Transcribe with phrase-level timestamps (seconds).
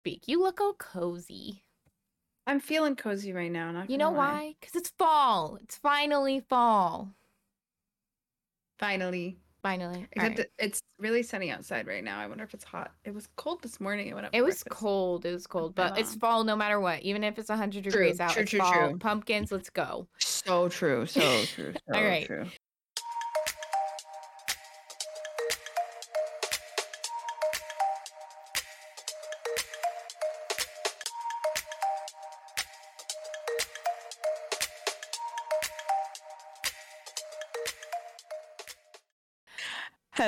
[0.00, 0.26] speak.
[0.26, 1.62] You look all cozy.
[2.46, 3.70] I'm feeling cozy right now.
[3.70, 4.16] Not You know lie.
[4.16, 4.54] why?
[4.58, 5.58] Because it's fall.
[5.62, 7.14] It's finally fall.
[8.78, 9.36] Finally.
[9.62, 10.06] Finally.
[10.12, 10.48] Except right.
[10.58, 12.18] it's really sunny outside right now.
[12.18, 12.92] I wonder if it's hot.
[13.04, 14.10] It was cold this morning.
[14.10, 14.34] I went up.
[14.34, 14.80] It was breakfast.
[14.80, 15.26] cold.
[15.26, 17.02] It was cold, but it's fall no matter what.
[17.02, 18.88] Even if it's 100 True, degrees out, true, it's true, fall.
[18.88, 18.98] true.
[18.98, 20.08] Pumpkins, let's go.
[20.18, 21.04] So true.
[21.04, 21.74] So true.
[21.74, 22.26] So All right.
[22.26, 22.46] true.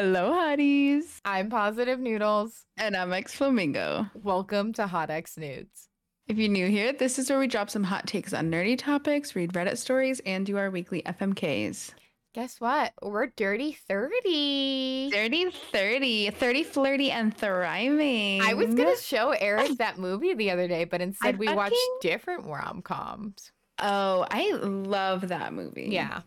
[0.04, 1.20] Hello, hotties.
[1.24, 2.64] I'm Positive Noodles.
[2.76, 4.10] And I'm xFlowmingo.
[4.20, 5.90] Welcome to Hot X Noods.
[6.26, 9.36] If you're new here, this is where we drop some hot takes on nerdy topics,
[9.36, 11.92] read Reddit stories, and do our weekly FMKs.
[12.34, 12.94] Guess what?
[13.00, 15.12] We're dirty 30.
[15.12, 18.42] 30 30, 30 flirty and thriving.
[18.42, 21.76] I was going to show Eric that movie the other day, but instead we watched
[22.00, 23.52] different rom coms.
[23.78, 25.90] Oh, I love that movie.
[25.92, 26.22] Yeah.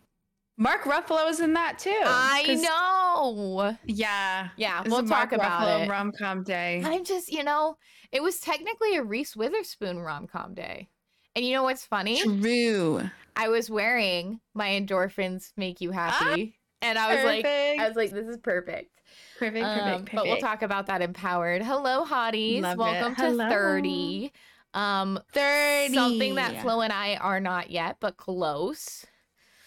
[0.58, 1.90] Mark Ruffalo is in that too.
[2.04, 3.76] I know.
[3.84, 4.48] Yeah.
[4.56, 5.90] Yeah, we'll talk Mark about Ruffalo it.
[5.90, 6.82] rom com day.
[6.84, 7.76] I'm just, you know,
[8.12, 10.88] it was technically a Reese Witherspoon rom com day.
[11.34, 12.22] And you know what's funny?
[12.22, 13.02] True.
[13.36, 16.56] I was wearing my endorphins make you happy.
[16.80, 18.98] and I was like, I was like, this is perfect.
[19.38, 20.14] perfect, Um, perfect, perfect.
[20.14, 21.62] But we'll talk about that empowered.
[21.62, 22.62] Hello, hotties.
[22.62, 22.78] Love it.
[22.78, 23.48] Welcome to Hello.
[23.50, 24.32] 30.
[24.72, 25.94] Um, 30.
[25.94, 29.04] something that Flo and I are not yet, but close.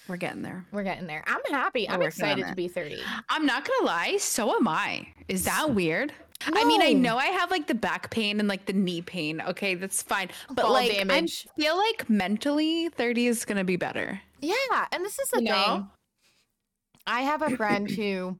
[0.09, 0.65] We're getting there.
[0.71, 1.23] We're getting there.
[1.27, 1.85] I'm happy.
[1.87, 2.99] We're I'm excited to be 30.
[3.29, 5.07] I'm not gonna lie, so am I.
[5.27, 6.11] Is that weird?
[6.47, 9.41] I mean, I know I have like the back pain and like the knee pain.
[9.41, 10.29] Okay, that's fine.
[10.49, 11.47] But like, damage.
[11.57, 14.19] I feel like mentally, 30 is gonna be better.
[14.41, 14.55] Yeah,
[14.91, 15.55] and this is the You thing.
[15.55, 15.87] know?
[17.05, 18.39] I have a friend who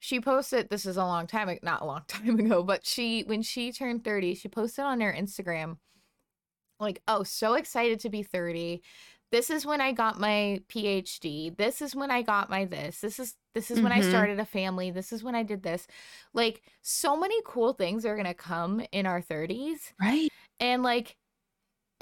[0.00, 3.40] she posted this is a long time not a long time ago, but she when
[3.42, 5.78] she turned 30, she posted on her Instagram
[6.80, 8.82] like, "Oh, so excited to be 30.
[9.34, 11.56] This is when I got my PhD.
[11.56, 13.00] This is when I got my this.
[13.00, 14.08] This is this is when I Mhm.
[14.08, 14.92] started a family.
[14.92, 15.88] This is when I did this."
[16.32, 20.30] Like so many cool things are going to come in our 30s Right.
[20.60, 21.16] and like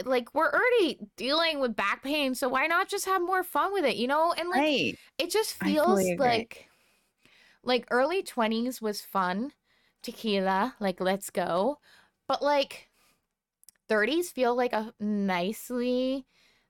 [0.05, 3.85] like we're already dealing with back pain, so why not just have more fun with
[3.87, 4.35] it, you know?
[4.35, 4.99] And like Right.
[5.19, 6.69] it just feels like
[7.65, 9.53] like early 20s was fun
[10.03, 11.79] tequila like let's go
[12.29, 12.91] but like
[13.89, 16.27] 30s feel like a nicely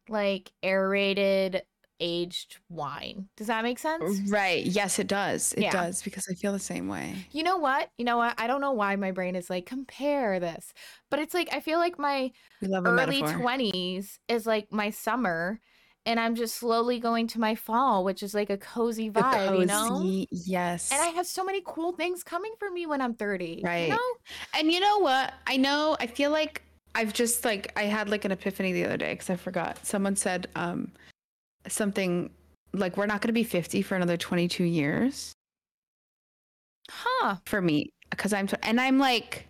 [0.08, 1.62] like aerated
[2.00, 4.64] aged wine does that make sense Right.
[4.66, 5.52] Yes, it does.
[5.52, 5.70] It Yeah.
[5.70, 7.14] does because I feel the same way.
[7.30, 10.40] you know what you know what i don't know why my brain is like compare
[10.40, 10.72] this
[11.10, 14.90] but it's like i feel like my We love a early 20s is like my
[14.90, 15.60] summer
[16.04, 19.66] and i'm just slowly going to my fall which is like a cozy vibe you
[19.66, 20.90] know cozy- Yes.
[20.90, 23.60] And I have so many cool things coming for me when I'm 30.
[23.64, 23.84] Right.
[23.84, 24.08] You know?
[24.58, 25.32] And you know what?
[25.46, 25.96] I know.
[26.00, 26.62] I feel like
[26.94, 29.84] I've just like I had like an epiphany the other day because I forgot.
[29.86, 30.92] Someone said um
[31.68, 32.30] something
[32.72, 35.32] like we're not going to be 50 for another 22 years
[36.90, 37.36] Huh.
[37.46, 39.46] for me because I'm and I'm like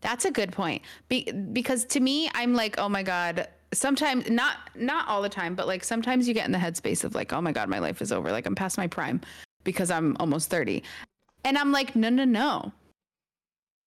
[0.00, 0.82] that's a good point.
[1.08, 5.54] Be- because to me I'm like oh my god sometimes not not all the time
[5.54, 8.02] but like sometimes you get in the headspace of like oh my god my life
[8.02, 9.20] is over like I'm past my prime
[9.64, 10.82] because I'm almost 30.
[11.44, 12.72] And I'm like no no no.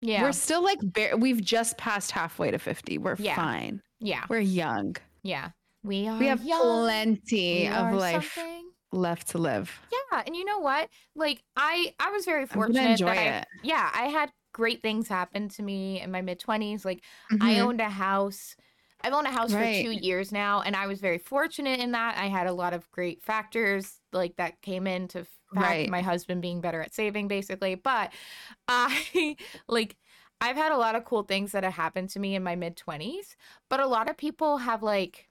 [0.02, 0.24] Yeah.
[0.24, 2.98] We're still like bare, we've just passed halfway to 50.
[3.00, 3.36] We're Yeah.
[3.36, 3.82] fine.
[4.00, 4.26] yeah.
[4.30, 4.96] We're young.
[5.24, 5.50] Yeah.
[5.84, 6.62] We are we have young.
[6.62, 8.70] plenty We of life something.
[8.92, 9.80] left to live.
[10.12, 10.24] Yeah.
[10.26, 10.90] And you know what?
[11.16, 13.48] Like I I was very I'm fortunate enjoy that I, it.
[13.64, 16.86] yeah, I had great things happen to me in my mid 20s.
[16.86, 17.04] Like
[17.42, 17.60] I Mhm.
[17.62, 18.56] owned a house.
[19.02, 22.18] I've owned a house for two years now, and I was very fortunate in that.
[22.18, 25.90] I had a lot of great factors like that came into fact, Right.
[25.90, 27.76] my husband being better at saving, basically.
[27.76, 28.12] But
[28.68, 29.36] I
[29.68, 29.96] like
[30.42, 32.76] I've had a lot of cool things that have happened to me in my mid
[32.78, 33.38] twenties,
[33.70, 35.28] but a lot of people have like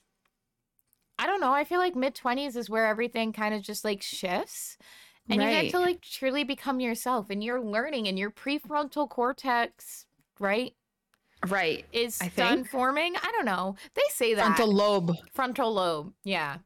[1.19, 1.53] I don't know.
[1.53, 4.77] I feel like mid twenties is where everything kind of just like shifts.
[5.29, 10.05] And you get to like truly become yourself and you're learning and your prefrontal cortex,
[10.39, 10.75] right?
[11.49, 11.87] right.
[11.93, 12.69] is I done think.
[12.71, 13.17] forming.
[13.17, 13.77] I don't know.
[13.95, 15.13] They say that Frontal lobe.
[15.33, 16.13] frontal lobe.
[16.25, 16.59] Yeah,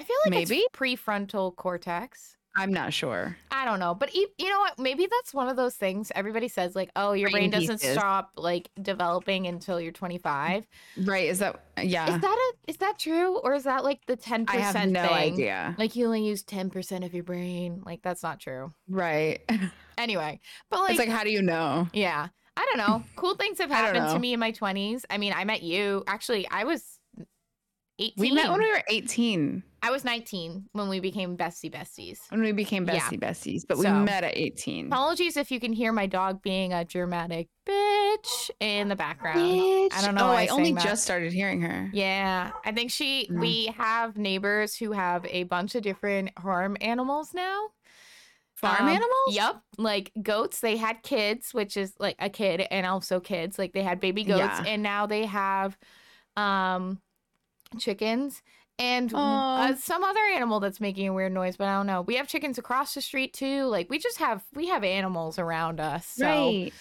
[0.00, 0.56] I feel like Maybe?
[0.56, 2.38] it's prefrontal cortex.
[2.56, 3.36] I'm not sure.
[3.50, 4.78] I don't know, but e- you know what?
[4.78, 8.32] Maybe that's one of those things everybody says, like, "Oh, your brain, Brain doesn't stop
[8.36, 10.66] like developing until you're 25."
[10.96, 11.28] Right.
[11.28, 12.14] Is that yeah.
[12.14, 14.62] Is that a is that true, or is that like the 10 percent?
[14.62, 15.34] I have no thing?
[15.34, 15.76] idea.
[15.78, 17.82] Like you only use 10 percent of your brain.
[17.84, 18.72] Like that's not true.
[18.88, 19.40] Right.
[19.98, 21.86] Anyway, but like, it's like how do you know?
[21.92, 23.04] yeah, I don't know.
[23.16, 25.04] Cool things have happened to me in my 20s.
[25.10, 26.04] I mean, I met you.
[26.06, 26.99] Actually, I was
[28.00, 28.14] 18.
[28.16, 32.18] We met when we were 18 I was 19 when we became bestie besties.
[32.28, 32.98] when we became Yeah.
[33.00, 34.88] bestie besties, but we met at 18.
[34.88, 37.86] Apologies if you can hear my dog being a dramatic bitch.
[38.10, 39.38] bitch in the background.
[39.38, 40.24] I don't know.
[40.30, 40.82] Oh, why I only that.
[40.82, 41.88] just started hearing her.
[41.92, 43.28] Yeah, I think she.
[43.30, 43.40] Mm.
[43.40, 47.68] We have neighbors who have a bunch of different farm animals now.
[48.56, 49.28] Farm Um, animals?
[49.28, 50.58] Yep, like goats.
[50.60, 53.58] They had kids, which is like a kid, and also kids.
[53.60, 54.64] Like they had baby goats, Yeah.
[54.66, 55.78] and now they have
[56.36, 57.00] um
[57.78, 58.42] chickens
[58.78, 59.68] and Aw.
[59.70, 61.56] uh, some other animal that's making a weird noise.
[61.56, 62.02] But I don't know.
[62.02, 63.64] We have chickens across the street too.
[63.64, 66.06] Like we just have we have animals around us.
[66.06, 66.72] So Right.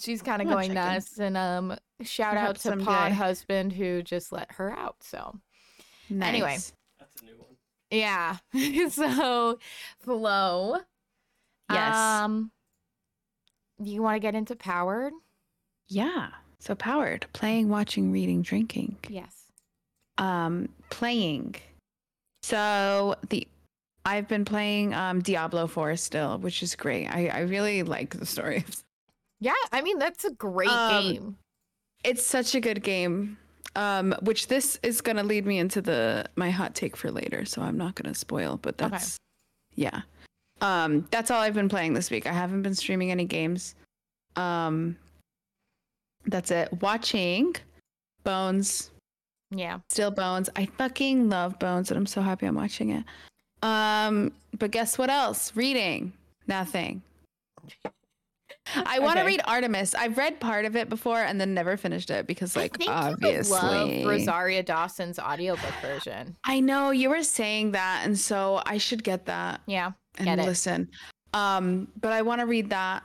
[0.00, 0.74] she's kind of going chickens.
[0.74, 1.18] nuts.
[1.18, 4.96] And um, shout out Perhaps to Pod husband who just let her out.
[5.00, 5.38] So.
[6.10, 6.50] Anyway.
[6.52, 6.72] Nice.
[6.98, 7.56] That's a new one.
[7.90, 8.36] Yeah.
[8.90, 9.58] so,
[9.98, 10.78] Flo.
[11.70, 11.96] Yes.
[11.96, 12.52] Um,
[13.82, 15.12] you want to get into Powered?
[15.88, 16.28] Yeah.
[16.60, 17.26] So powered.
[17.32, 18.96] Playing, watching, reading, drinking.
[19.08, 19.35] Yes.
[20.18, 21.54] Um, playing.
[22.42, 23.46] So the
[24.04, 27.06] I've been playing um Diablo 4 still, which is great.
[27.08, 28.64] I, I really like the story.
[29.38, 29.52] Yeah.
[29.70, 31.36] I mean, that's a great Um, game.
[32.04, 33.36] It's such a good game.
[33.74, 37.60] Um, which this is gonna lead me into the my hot take for later, so
[37.60, 38.88] I'm not gonna spoil, but Okay.
[38.92, 39.18] that's
[39.74, 40.00] yeah.
[40.62, 42.26] Um, that's all I've been playing this week.
[42.26, 43.74] I haven't been streaming any games.
[44.36, 44.96] Um
[46.24, 46.72] that's it.
[46.80, 47.54] Watching
[48.24, 48.90] Bones,
[49.58, 49.80] Yeah.
[49.90, 50.48] still Bones.
[50.56, 53.04] I fucking love Bones and I'm so happy I'm watching it.
[53.62, 55.54] Um, but guess what else?
[55.56, 56.12] Reading.
[56.46, 57.02] Nothing.
[58.74, 59.26] I want to Okay.
[59.32, 59.94] read Artemis.
[59.94, 64.02] I've read part of it before and then never finished it because, like, I obviously.
[64.04, 66.36] love Rosario Dawson's audiobook version.
[66.44, 69.92] I know you were saying that, and so I should get that Yeah.
[70.18, 70.44] and Get it.
[70.46, 70.90] listen.
[71.32, 73.04] Um, but I want to read that.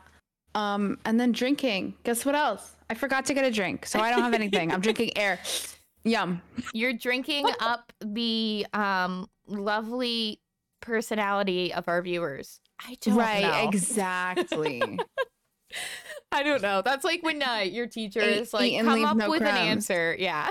[0.56, 1.94] Um, and then drinking.
[2.03, 2.75] Guess what else?
[2.89, 4.71] I forgot to get a drink, so I don't have anything.
[4.74, 5.39] I'm drinking air.
[6.03, 6.42] Yum.
[6.74, 10.39] You're drinking up the um lovely
[10.81, 12.59] personality of our viewers.
[12.80, 13.69] I don't right, know.
[13.69, 14.81] exactly.
[16.31, 16.81] I don't know.
[16.81, 20.15] That's like when uh, your teacher Eat- is like, come up no with an answer.
[20.18, 20.50] Yeah.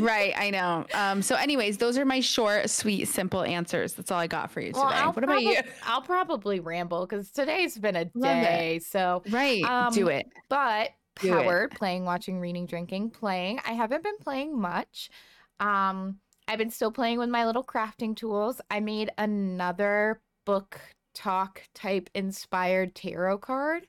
[0.00, 0.86] right, I know.
[0.94, 3.94] Um, so, anyways, those are my short, sweet, simple answers.
[3.94, 4.80] That's all I got for you today.
[4.84, 5.58] I'll what about you?
[5.86, 8.42] I'll probably ramble because today's been a Love it.
[8.42, 8.78] day.
[8.80, 9.62] So, Right,
[9.92, 10.26] do Um, it.
[10.48, 10.90] but
[11.22, 11.30] It.
[11.30, 13.60] powered playing, watching, reading, drinking, playing.
[13.66, 15.10] I haven't been playing much.
[15.60, 18.60] Um, I've been still playing with my little crafting tools.
[18.70, 20.80] I made another book
[21.14, 23.86] talk type inspired tarot card.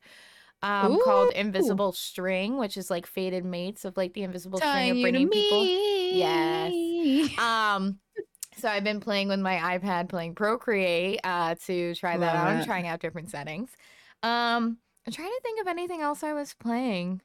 [0.61, 5.01] Um, called Invisible String, which is like faded mates of like the invisible string of
[5.01, 5.65] bringing people.
[5.65, 7.39] Yes.
[7.39, 7.99] Um,
[8.57, 12.47] so I've been playing with my iPad, playing Procreate uh, to try that Love out.
[12.47, 13.71] I'm trying out different settings.
[14.21, 14.79] Um,
[15.09, 17.21] I'm trying to think of anything else I was playing.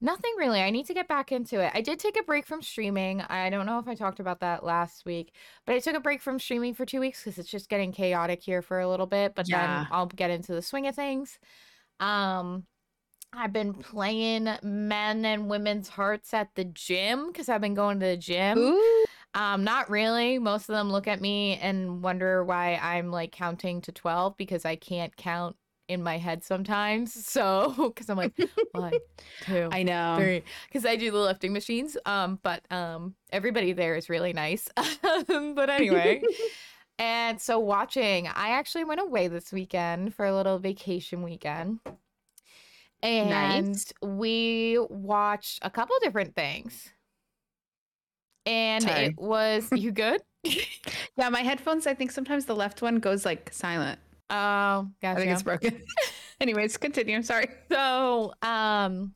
[0.00, 0.60] Nothing really.
[0.60, 1.70] I need to get back into it.
[1.72, 3.20] I did take a break from streaming.
[3.20, 5.32] I don't know if I talked about that last week,
[5.66, 8.42] but I took a break from streaming for two weeks because it's just getting chaotic
[8.42, 9.36] here for a little bit.
[9.36, 9.84] But Yeah.
[9.84, 11.38] then I'll get into the swing of things.
[12.00, 12.66] Um,
[13.32, 18.06] I've been playing men and women's hearts at the gym because I've been going to
[18.06, 18.58] the gym.
[18.58, 19.04] Ooh.
[19.34, 20.40] Um, not really.
[20.40, 24.64] Most of them look at me and wonder why I'm like counting to 12 because
[24.64, 25.56] I can't count
[25.90, 27.12] in my head sometimes.
[27.30, 28.32] So, because I'm like,
[28.72, 28.92] one,
[29.42, 30.16] two, I know.
[30.18, 31.96] three, because I do the lifting machines.
[32.04, 34.68] Um, but um, everybody there is really nice.
[35.02, 36.22] but anyway,
[36.98, 41.80] and so watching, I actually went away this weekend for a little vacation weekend.
[43.02, 43.92] And Nice.
[44.02, 46.90] we watched a couple different things.
[48.44, 49.06] And Sorry.
[49.06, 50.20] it was you good?
[51.16, 54.00] Yeah, my headphones, I think sometimes the left one goes like silent.
[54.30, 55.82] Oh, I think it's broken.
[56.40, 57.22] Anyways, continue.
[57.22, 57.48] Sorry.
[57.70, 59.14] So, um,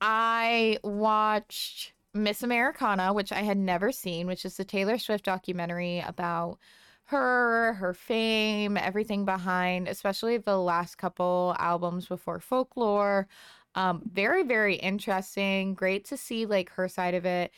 [0.00, 6.00] I watched Miss Americana, which I had never seen, which is the Taylor Swift documentary
[6.00, 6.58] about
[7.04, 13.28] her, her fame, everything behind, especially the last couple albums before Folklore.
[13.74, 15.74] Um, very, very interesting.
[15.74, 17.52] Great to see like her side of it.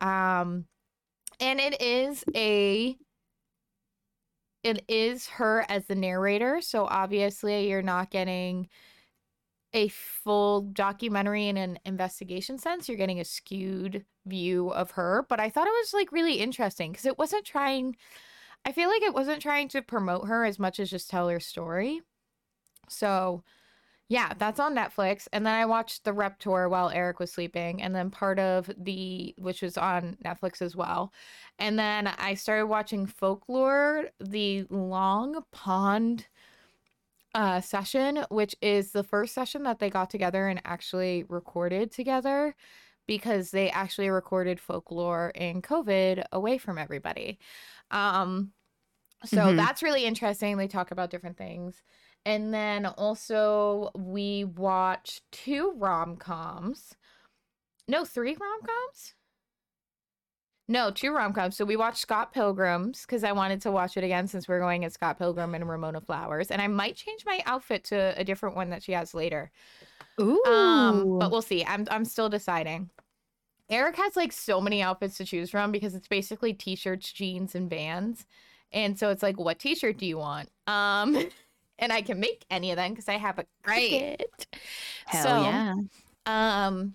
[0.00, 0.66] Um,
[1.40, 2.96] and it is a
[4.62, 8.68] it is her as the narrator so obviously you're not getting
[9.74, 15.40] a full documentary in an investigation sense you're getting a skewed view of her but
[15.40, 17.96] i thought it was like really interesting because it wasn't trying
[18.64, 21.40] i feel like it wasn't trying to promote her as much as just tell her
[21.40, 22.00] story.
[22.88, 23.42] So
[24.08, 27.80] yeah that's on netflix and then i watched the rep tour while eric was sleeping
[27.80, 31.12] and then part of the which was on netflix as well
[31.58, 36.26] and then I started watching Folklore, the Long Pond
[37.34, 42.54] uh, session, which is the first session that they got together and actually recorded together
[43.06, 47.38] because they actually recorded Folklore in COVID away from everybody.
[47.90, 48.52] Um,
[49.24, 49.52] so Mhm.
[49.52, 50.56] that's really interesting.
[50.58, 51.82] They talk about different things.
[52.24, 56.94] And then also we watched two rom-coms.
[57.88, 59.14] No, three rom-coms?
[60.68, 61.56] No, two rom-coms.
[61.56, 64.84] So we watched Scott Pilgrim's because I wanted to watch it again since we're going
[64.84, 66.50] at Scott Pilgrim and Ramona Flowers.
[66.50, 69.50] And I might change my outfit to a different one that she has later.
[70.20, 70.42] Ooh.
[70.44, 71.64] Um, but we'll see.
[71.64, 72.90] I'm I'm still deciding.
[73.70, 77.70] Eric has like so many outfits to choose from because it's basically t-shirts, jeans, and
[77.70, 78.26] vans.
[78.70, 80.50] And so it's like, what t-shirt do you want?
[80.66, 81.26] Um,
[81.78, 84.18] and I can make any of them because I have a Right.
[84.18, 84.46] Cricut.
[85.06, 85.74] Hell so, yeah.
[86.26, 86.94] Um,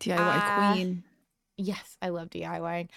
[0.00, 1.02] DIY uh, queen.
[1.56, 2.88] yes, I love DIYing.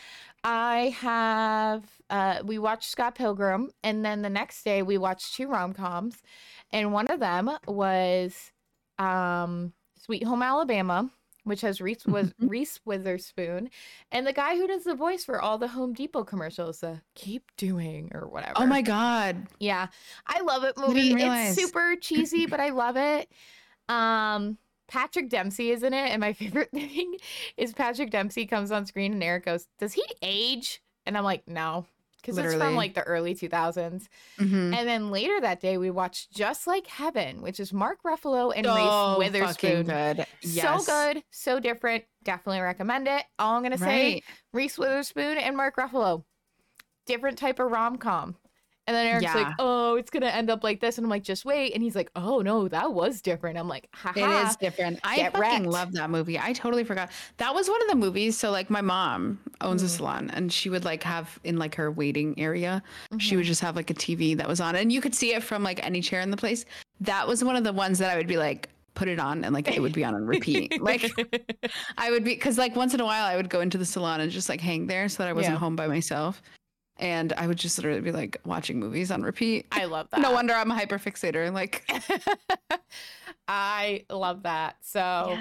[0.43, 5.47] I have uh we watched Scott Pilgrim and then the next day we watched two
[5.47, 6.21] rom-coms
[6.71, 8.51] and one of them was
[8.99, 11.09] um Sweet Home Alabama
[11.45, 12.33] which has Reese was.
[12.39, 13.69] Reese Witherspoon
[14.11, 17.43] and the guy who does the voice for all the Home Depot commercials uh, keep
[17.55, 18.53] doing or whatever.
[18.57, 19.47] Oh my god.
[19.59, 19.87] Yeah.
[20.27, 21.15] I love it movie.
[21.17, 23.31] It's super cheesy, but I love it.
[23.87, 27.15] Um Patrick Dempsey is in it, and my favorite thing
[27.57, 30.81] is Patrick Dempsey comes on screen and Eric goes, Does he age?
[31.05, 31.85] And I'm like, No.
[32.25, 34.07] Because it's from like the early 2000s.
[34.39, 34.73] Mhm.
[34.75, 38.65] And then later that day, we watched Just Like Heaven, which is Mark Ruffalo and
[38.65, 39.85] So Reese fucking Witherspoon.
[39.85, 40.25] good.
[40.41, 42.05] So good, so different.
[42.23, 43.23] Definitely recommend it.
[43.37, 44.23] All I'm gonna say Right.
[44.53, 46.23] Reese Witherspoon and Mark Ruffalo.
[47.05, 48.35] Different type of rom com.
[48.87, 50.97] And then Eric's like, oh, it's gonna end up like this.
[50.99, 51.73] And I'm like, just wait.
[51.73, 53.57] And he's like, oh no, that was different.
[53.57, 54.19] I'm like, haha.
[54.19, 54.99] It is different.
[55.03, 55.65] I Get fucking wrecked.
[55.65, 56.37] love that movie.
[56.39, 57.09] I totally forgot.
[57.37, 58.37] That was one of the movies.
[58.37, 59.89] So like my mom owns a Mm.
[59.89, 62.83] salon and she would like have in like her waiting area,
[63.17, 63.37] she Mhm.
[63.37, 65.63] would just have like a TV that was on and you could see it from
[65.63, 66.63] like any chair in the place.
[67.01, 69.53] That was one of the ones that I would be like, put it on and
[69.53, 70.79] like it would be on and repeat.
[70.81, 71.11] like
[71.97, 74.21] I would be because like once in a while I would go into the salon
[74.21, 75.59] and just like hang there so that I wasn't Yeah.
[75.59, 76.41] home by myself.
[76.97, 79.65] And I would just literally be like watching movies on repeat.
[79.71, 80.21] I love that.
[80.21, 81.51] No wonder I'm a hyper fixator.
[81.51, 81.83] Like
[83.47, 84.77] I love that.
[84.81, 85.37] So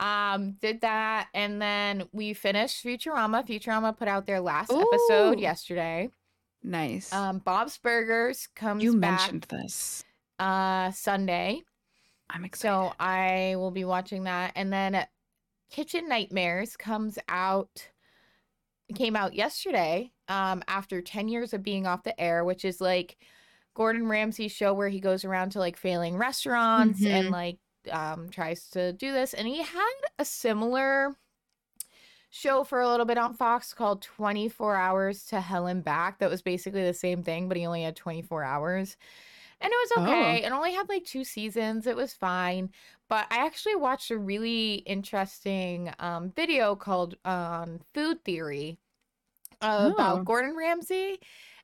[0.00, 3.46] um did that and then we finished Futurama.
[3.46, 6.10] Futurama put out their last episode yesterday.
[6.62, 7.12] nice.
[7.12, 10.04] Um Bob's Burgers comes you back mentioned this.
[10.38, 11.62] uh Sunday.
[12.30, 12.70] I'm excited.
[12.70, 14.52] So I will be watching that.
[14.56, 15.06] And then
[15.70, 17.88] Kitchen Nightmares comes out
[18.94, 23.16] came out yesterday um after 10 years of being off the air, which is like
[23.74, 27.32] Gordon Ramsay's show where he goes around to like failing restaurants and Mhm.
[27.32, 27.58] like
[27.92, 31.16] um tries to do this and he had a similar
[32.30, 36.30] show for a little bit on Fox called 24 Hours to Hell and Back that
[36.30, 38.96] was basically the same thing but he only had 24 hours.
[39.60, 40.44] And it was okay.
[40.44, 41.86] It only had like two seasons.
[41.86, 42.70] It was fine.
[43.08, 48.78] But I actually watched a really interesting um, video called um, Food Theory
[49.60, 49.94] uh, Oh.
[49.94, 51.18] about Gordon Ramsay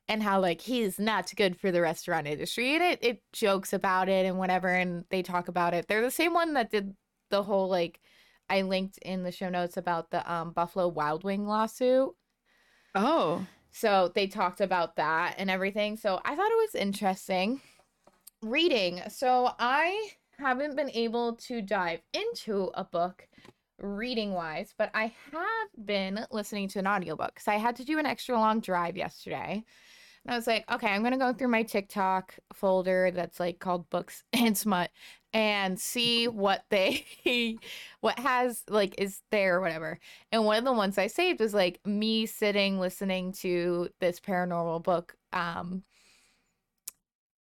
[0.07, 2.75] and how like he's not good for the restaurant industry.
[2.75, 4.69] And it, it jokes about it and whatever.
[4.69, 5.87] And they talk about it.
[5.87, 6.95] They're the same one that did
[7.31, 7.99] the whole like
[8.49, 12.11] I linked in the show notes about the um, Buffalo Wild Wing lawsuit.
[12.93, 15.97] Oh, So they talked about that and everything.
[15.97, 17.61] So I thought it was interesting.
[18.41, 19.01] Reading.
[19.09, 23.27] So I haven't been able to dive into a book
[23.79, 27.99] reading wise, but I have been listening to an audiobook because I had to do
[27.99, 29.63] an extra long drive yesterday.
[30.25, 33.59] And I was like, okay, I'm going to go through my TikTok folder that's like
[33.59, 34.89] called Books and Smut
[35.33, 37.05] and see what they,
[38.01, 39.99] what has like is there or whatever.
[40.31, 44.83] And one of the ones I saved was like me sitting listening to this paranormal
[44.83, 45.83] book um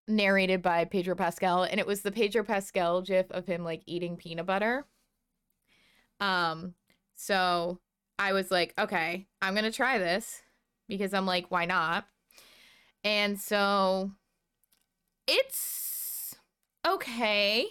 [0.07, 4.17] narrated by Pedro Pascal and it was the Pedro Pascal gif of him like eating
[4.17, 4.85] peanut butter.
[6.25, 6.75] Um
[7.15, 7.81] so
[8.19, 10.43] I was like, okay, I'm to try this
[10.89, 12.07] because I'm like, why not?
[13.03, 14.11] And so
[15.27, 16.35] it's
[16.87, 17.67] okay.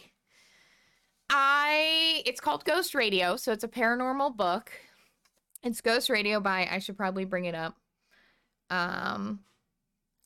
[1.30, 4.72] I it's called Ghost Radio, so it's a paranormal book.
[5.64, 7.76] It's Ghost Radio by I should probably bring it up.
[8.70, 9.40] Um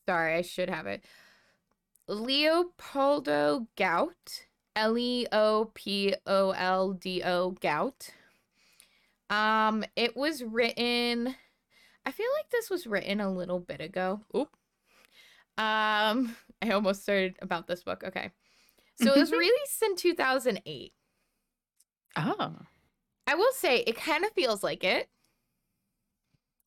[0.06, 1.06] sorry, I should have it.
[2.10, 4.46] Leopoldo Gout.
[4.78, 8.12] L E O P O L D O Gout.
[9.30, 11.36] Um it was written
[12.06, 14.22] I feel like this was written a little bit ago.
[14.36, 14.50] Oop.
[15.58, 18.04] Um I almost started about this book.
[18.06, 18.32] Okay.
[19.02, 20.92] So it was released in 2008.
[22.16, 22.56] oh,
[23.28, 25.08] I will say it kind of feels like it.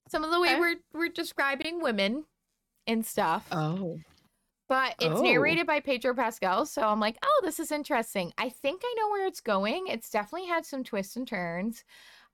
[0.09, 0.61] Some of the way Okay.
[0.61, 2.25] we're we're describing women
[2.87, 3.47] and stuff.
[3.51, 3.99] oh,
[4.71, 5.23] But it's Oh.
[5.23, 8.33] narrated by Pedro Pascal, so I'm like, oh, this is interesting.
[8.39, 9.89] I think I know where it's going.
[9.89, 11.83] It's definitely had some twists and turns.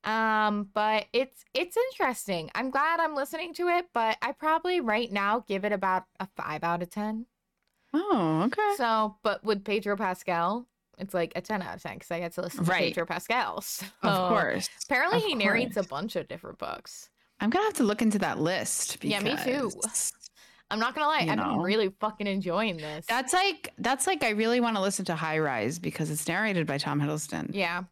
[0.04, 2.50] Um, but it's it's interesting.
[2.54, 6.26] I'm glad I'm listening to it, but I probably right now give it about a
[6.36, 7.24] five out of ten.
[7.94, 8.74] Oh, okay.
[8.76, 10.66] So, but with Pedro Pascal,
[10.98, 12.80] it's like a 10 out of 10 because I get to listen Right.
[12.80, 13.60] to Pedro Pascal.
[13.62, 14.68] So, of course.
[14.84, 17.08] Apparently, Of he narrates a bunch of different books.
[17.40, 19.02] I'm gonna have to look into that list.
[19.02, 19.70] Yeah, me too.
[20.70, 23.06] I'm not gonna lie, You I've been really fucking enjoying this.
[23.06, 26.66] That's like that's like I really want to listen to High Rise because it's narrated
[26.66, 27.50] by Tom Hiddleston.
[27.52, 27.84] yeah.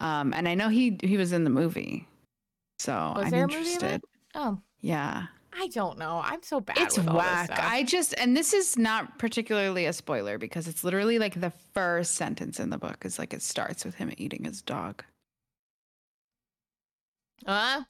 [0.00, 2.08] Um, and I know he he was in the movie,
[2.78, 4.02] so Was I'm there a movie of interested.
[4.34, 6.22] Oh, Yeah, I don't know.
[6.24, 6.78] I'm so bad.
[6.78, 7.50] it's with all this whack.
[7.58, 12.14] I just and this is not particularly a spoiler because it's literally like the first
[12.14, 15.04] sentence in the book is like it starts with him eating his dog.
[17.46, 17.82] Huh?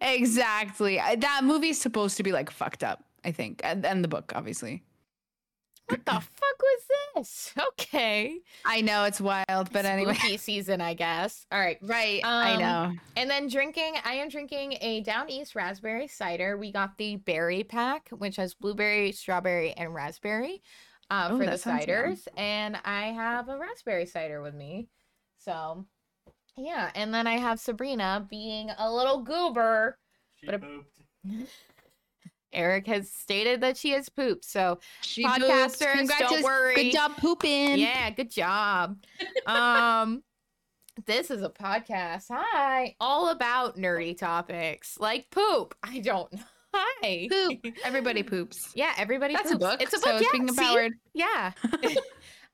[0.00, 0.98] Exactly.
[1.00, 3.04] I- That movie's supposed to be like fucked up.
[3.24, 4.82] I think, and, and the book, obviously.
[5.88, 6.22] What the fuck
[6.62, 6.82] was
[7.16, 7.52] this?
[7.68, 8.38] Okay.
[8.64, 10.14] I know it's wild, but anyway.
[10.14, 11.46] Spooky season, I guess.
[11.52, 11.78] All right.
[11.82, 12.20] Right.
[12.24, 12.92] I Um, know.
[13.16, 16.56] And then drinking, I am drinking a Down East raspberry cider.
[16.56, 20.62] We got the berry pack, which has blueberry, strawberry, and raspberry
[21.10, 21.96] uh, Oh, for the that sounds yum.
[21.96, 22.28] ciders.
[22.36, 24.88] And I have a raspberry cider with me.
[25.38, 25.84] So,
[26.56, 26.90] yeah.
[26.94, 29.98] And then I have Sabrina being a little goober.
[30.40, 31.00] She But a- pooped.
[32.52, 34.44] Eric has stated that she has pooped.
[34.44, 36.18] So, She podcasters, poops.
[36.20, 36.74] don't worry.
[36.76, 37.78] Good job pooping.
[37.78, 38.96] yeah, good job.
[39.46, 40.22] um,
[41.06, 42.26] this is a podcast.
[42.30, 45.74] Hi, all about nerdy topics like poop.
[45.82, 46.40] I don't know.
[46.72, 47.28] Hi.
[47.30, 47.66] Poop.
[47.84, 48.70] Everybody poops.
[48.74, 49.32] Yeah, everybody.
[49.34, 49.80] That's a book.
[49.82, 50.22] It's a so book.
[50.22, 50.90] Yeah, speaking of see?
[51.14, 51.52] Yeah.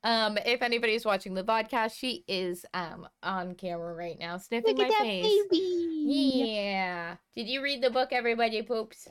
[0.04, 4.88] Um, if anybody's watching the podcast, she is um on camera right now, sniffing my
[4.88, 5.24] face.
[5.50, 6.02] baby.
[6.06, 7.16] Yeah.
[7.34, 8.08] Did you read the book?
[8.12, 9.08] Everybody poops.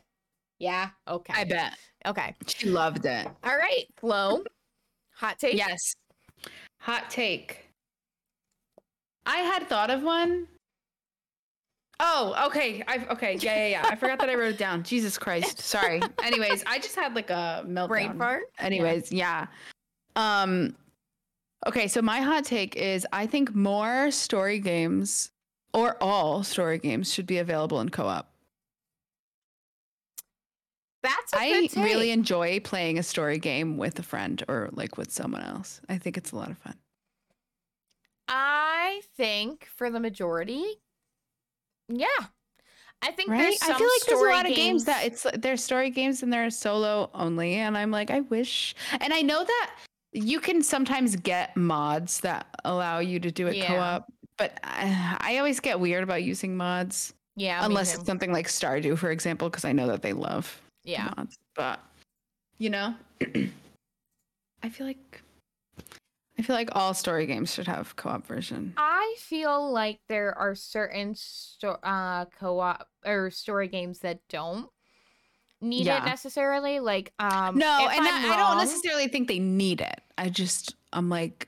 [0.57, 0.89] Yeah.
[1.07, 1.33] Okay.
[1.35, 1.73] I bet
[2.05, 2.35] Okay.
[2.47, 3.27] she loved it.
[3.43, 4.43] All right, Flo.
[5.15, 5.55] Hot take.
[5.55, 5.95] Yes.
[6.79, 7.65] Hot take.
[9.25, 10.47] I had thought of one.
[11.99, 12.81] Oh, okay.
[12.87, 13.35] I okay.
[13.41, 13.87] Yeah, yeah, yeah.
[13.89, 14.83] I forgot that I wrote it down.
[14.83, 15.59] Jesus Christ.
[15.59, 16.01] Sorry.
[16.23, 17.87] Anyways, I just had like a meltdown.
[17.89, 18.43] Brain fart.
[18.59, 19.47] Anyways, yeah.
[20.15, 20.75] Um
[21.67, 25.31] okay, so my hot take is I think more story games
[25.73, 28.31] or all story games should be available in co-op.
[31.01, 35.43] That's I really enjoy playing a story game with a friend or like with someone
[35.43, 35.79] else.
[35.87, 36.75] I think it's a lot of fun.
[38.27, 40.63] I think for the majority,
[41.87, 42.05] yeah.
[43.01, 43.43] I think Right?
[43.43, 46.21] there's some I feel like there's a lot of games that it's there's story games
[46.21, 48.75] and they're solo only, and I'm like, I wish.
[48.99, 49.75] And I know that
[50.11, 53.67] you can sometimes get mods that allow you to do it Yeah.
[53.67, 58.47] co-op, but I, I always get weird about using mods yeah, unless it's something like
[58.47, 61.11] Stardew, for example, because I know that they love yeah.
[61.17, 61.37] mods.
[61.55, 61.79] But
[62.57, 62.95] you know,
[64.63, 65.21] I feel like
[66.37, 68.73] I feel like all story games should have co-op version.
[68.77, 74.69] I feel like there are certain sto- uh co-op or story games that don't
[75.61, 76.03] need Yeah.
[76.03, 76.79] it necessarily.
[76.79, 80.01] Like um No, and I'm I, I don't necessarily think they need it.
[80.17, 81.47] I just I'm like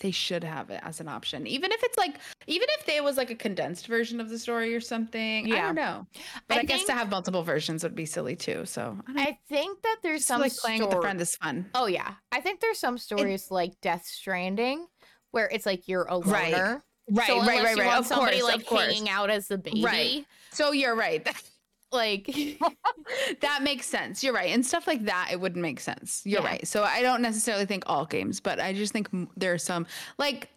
[0.00, 1.46] they should have it as an option.
[1.46, 4.74] Even if it's like even if there was like a condensed version of the story
[4.74, 5.46] or something.
[5.46, 5.56] Yeah.
[5.56, 6.06] I don't know.
[6.48, 8.66] But I, I guess to have multiple versions would be silly too.
[8.66, 11.70] So I don't I think that there's some like playing with a friend is fun.
[11.74, 14.86] Oh yeah, I think there's some stories like Death Stranding
[15.30, 16.82] where it's like you're a loner.
[17.08, 17.86] Right, so right, unless right, you right.
[17.86, 18.82] want Of somebody course, like of course.
[18.86, 20.26] hanging out as the baby, Right.
[20.50, 21.26] So you're right.
[21.92, 22.26] like
[23.40, 24.22] that makes sense.
[24.24, 24.50] You're right.
[24.52, 26.22] And stuff like that, it wouldn't make sense.
[26.24, 26.46] You're Yeah.
[26.46, 26.66] right.
[26.66, 29.86] So I don't necessarily think all games, but I just think there are some
[30.18, 30.48] like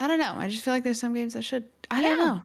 [0.00, 0.34] I don't know.
[0.36, 1.64] I just feel like there's some games that should.
[1.90, 2.42] I don't know.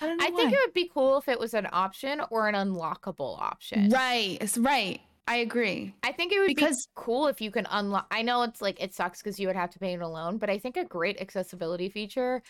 [0.00, 0.24] I don't know.
[0.24, 3.90] I think it would be cool if it was an option or an unlockable option.
[3.90, 4.38] Right.
[4.40, 5.00] It's right.
[5.26, 5.94] I agree.
[6.04, 8.06] I think it would Because- be cool if you can unlock.
[8.10, 10.50] I know it's like it sucks because you would have to pay it alone, but
[10.50, 12.42] I think a great accessibility feature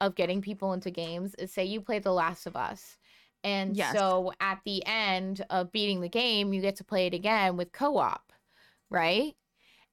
[0.00, 2.96] of getting people into games is say you play The Last of Us.
[3.42, 3.96] And Yes.
[3.96, 7.72] so at the end of beating the game, you get to play it again with
[7.72, 8.32] co op,
[8.90, 9.34] right?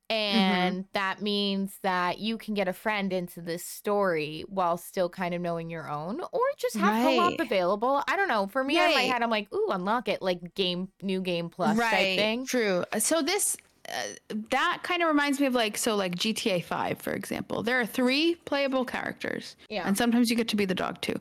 [0.10, 5.34] And that means that you can get a friend into this story while still kind
[5.34, 8.02] of knowing your own, or just have co-op available.
[8.08, 8.48] I don't know.
[8.48, 9.14] For me, in my Right.
[9.14, 12.46] head, I'm like, ooh, unlock it, like game, new game plus type thing.
[12.46, 12.86] True.
[12.94, 13.58] Uh, So this
[13.90, 17.64] uh, that kind of reminds me of like so like GTA 5 for example.
[17.64, 19.88] There are 3 playable characters Yeah.
[19.88, 21.16] and sometimes you get to be the dog too.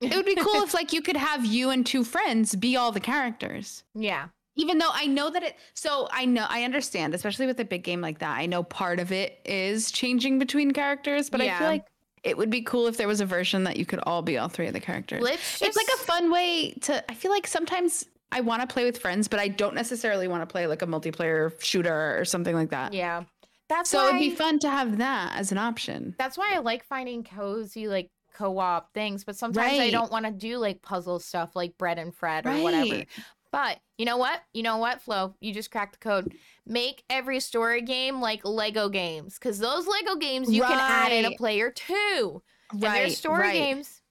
[0.00, 2.92] It would be cool if like you could have you and two friends be all
[2.92, 3.82] the characters.
[3.94, 4.28] Yeah.
[4.54, 7.84] Even though I know that it so I know I understand especially with a big
[7.84, 8.36] game like that.
[8.36, 11.86] I know part of it is changing between characters, but I feel like
[12.24, 14.48] it would be cool if there was a version that you could all be all
[14.48, 15.22] three of the characters.
[15.22, 18.84] Let's it's like a fun way to i feel like sometimes i want to play
[18.84, 22.54] with friends but i don't necessarily want to play like a multiplayer shooter or something
[22.54, 23.24] like that Yeah.
[23.68, 26.58] That's so why it'd be fun to have that as an option that's why I
[26.58, 31.18] like finding cozy like co-op things, but sometimes I don't want to do like puzzle
[31.18, 33.02] stuff like Bread and Fred or whatever.
[33.50, 34.42] But you know what?
[34.52, 35.34] You know what, Flo?
[35.40, 36.34] You just cracked the code.
[36.66, 41.24] Make every story game like Lego games, because those Lego games you can add in
[41.24, 42.42] a player too.
[42.72, 42.84] Right.
[42.84, 43.54] And there's story right.
[43.54, 44.02] games.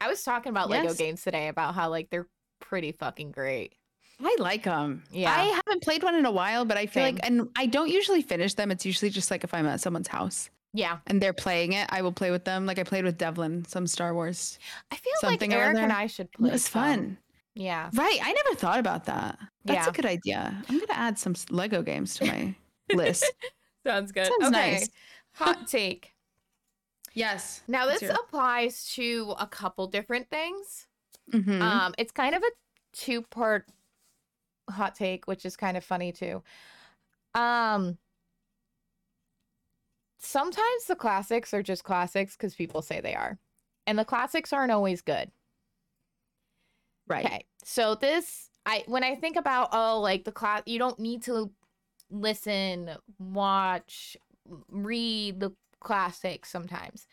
[0.00, 2.28] I was talking about Lego games today about how like they're
[2.60, 3.74] pretty fucking great.
[4.20, 5.04] I like them.
[5.12, 5.32] Yeah.
[5.32, 7.14] I haven't played one in a while, but I feel Same.
[7.14, 8.72] like, and I don't usually finish them.
[8.72, 12.02] It's usually just like if I'm at someone's house Yeah, and they're playing it, I
[12.02, 12.64] will play with them.
[12.64, 14.58] Like I played with Devlin, some Star Wars.
[14.92, 15.92] I feel Something like Eric and.
[15.92, 16.50] I should It play.
[16.52, 16.82] was some.
[16.82, 17.18] fun.
[17.54, 18.20] Yeah, Right.
[18.22, 19.36] I never thought about that.
[19.64, 19.90] That's Yeah.
[19.90, 20.62] a good idea.
[20.68, 22.54] I'm going to add some Lego games to my
[22.94, 23.24] list.
[23.84, 24.26] sounds good.
[24.26, 24.88] Sounds nice.
[25.34, 26.14] Hot take.
[27.14, 27.62] Yes.
[27.66, 30.86] Now this applies to a couple different things.
[31.32, 31.60] Mhm.
[31.60, 32.50] Um, it's kind of a
[32.92, 33.66] two-part
[34.70, 36.42] hot take, which is kind of funny too.
[37.34, 37.98] Um,
[40.18, 43.38] sometimes the classics are just classics because people say they are,
[43.86, 45.30] and the classics aren't always good.
[47.06, 47.24] right.
[47.24, 51.22] Okay, so this I when I think about oh like the class, you don't need
[51.24, 51.50] to
[52.10, 54.16] listen, watch,
[54.68, 55.50] read the
[55.80, 57.06] classics sometimes.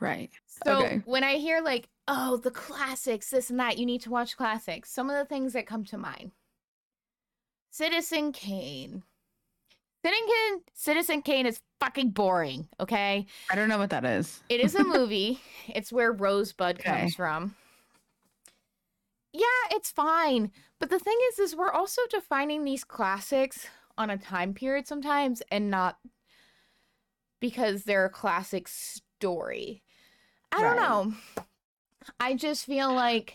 [0.00, 0.30] Right.
[0.46, 1.02] So Okay.
[1.04, 4.90] when I hear like, oh, the classics, this and that, you need to watch classics.
[4.92, 6.32] Some of the things that come to mind.
[7.70, 9.02] Citizen Kane.
[10.04, 13.26] Citizen Kane, Citizen Kane is fucking boring, okay?
[13.50, 14.42] I don't know what that is.
[14.48, 15.40] It is a movie.
[15.68, 16.90] it's where Rosebud Okay.
[17.00, 17.54] comes from.
[19.32, 20.50] Yeah, it's fine.
[20.78, 25.42] But the thing is is we're also defining these classics on a time period sometimes
[25.50, 25.98] and not
[27.40, 29.82] because they're a classic story.
[30.50, 31.14] I don't know.
[32.20, 33.34] I just feel like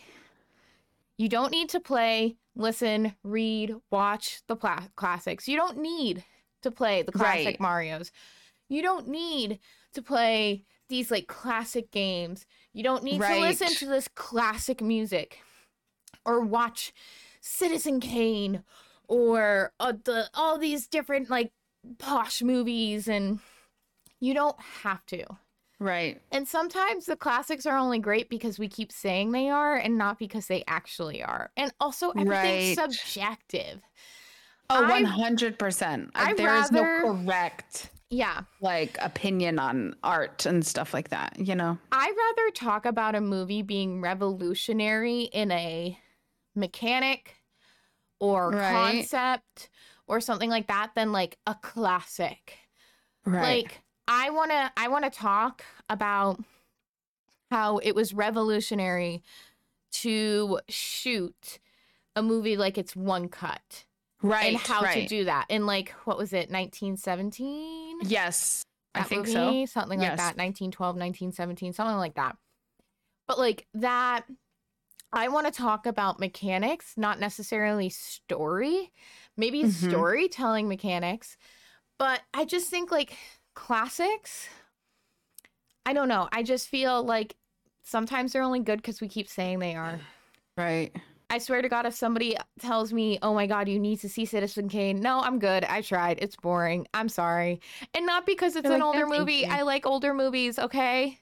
[1.16, 5.48] you don't need to play, listen, read, watch the pla- classics.
[5.48, 6.24] You don't need
[6.62, 8.10] to play the classic Marios.
[8.68, 9.60] You don't need
[9.94, 12.46] to play these like classic games.
[12.72, 15.38] You don't need to listen to this classic music
[16.24, 16.92] or watch
[17.40, 18.62] Citizen Kane
[19.06, 21.52] or uh, the all these different like
[21.98, 23.40] posh movies and
[24.20, 25.24] you don't have to.
[25.80, 26.20] Right.
[26.32, 30.18] And sometimes the classics are only great because we keep saying they are and not
[30.18, 31.50] because they actually are.
[31.56, 32.90] And also everything's Right.
[32.90, 33.80] subjective.
[34.70, 36.10] Oh, 100%.
[36.14, 38.42] I'd Like, there is no correct Yeah.
[38.60, 41.78] like opinion on art and stuff like that, you know?
[41.92, 45.98] I'd rather talk about a movie being revolutionary in a
[46.54, 47.36] mechanic
[48.20, 48.96] or Right.
[49.08, 49.70] concept
[50.06, 52.58] or something like that than like a classic.
[53.24, 53.64] Right.
[53.64, 56.40] Like I want to I want to talk about
[57.50, 59.22] how it was revolutionary
[59.90, 61.58] to shoot
[62.16, 63.84] a movie like it's one cut
[64.22, 64.48] right.
[64.48, 65.02] and how right.
[65.02, 68.62] to do that in like what was it 1917 Yes.
[68.94, 69.66] I think movie?
[69.66, 69.80] so.
[69.80, 72.36] something like that 1912 1917 something like that
[73.28, 74.24] but like that
[75.12, 78.90] i want to talk about mechanics not necessarily story
[79.36, 79.70] maybe Mhm.
[79.88, 81.36] storytelling mechanics
[81.98, 83.16] but i just think like
[83.54, 84.48] classics
[85.86, 87.36] i don't know i just feel like
[87.84, 90.00] sometimes they're only good because we keep saying they are
[90.56, 90.92] Right.
[91.30, 94.24] I swear to God, if somebody tells me, oh my God, you need to see
[94.24, 95.64] Citizen Kane, no, I'm good.
[95.64, 96.18] I tried.
[96.22, 96.86] It's boring.
[96.94, 97.60] I'm sorry.
[97.94, 99.34] And not because it's You're an like, older "No, movie.
[99.34, 101.18] you." I like older movies, okay?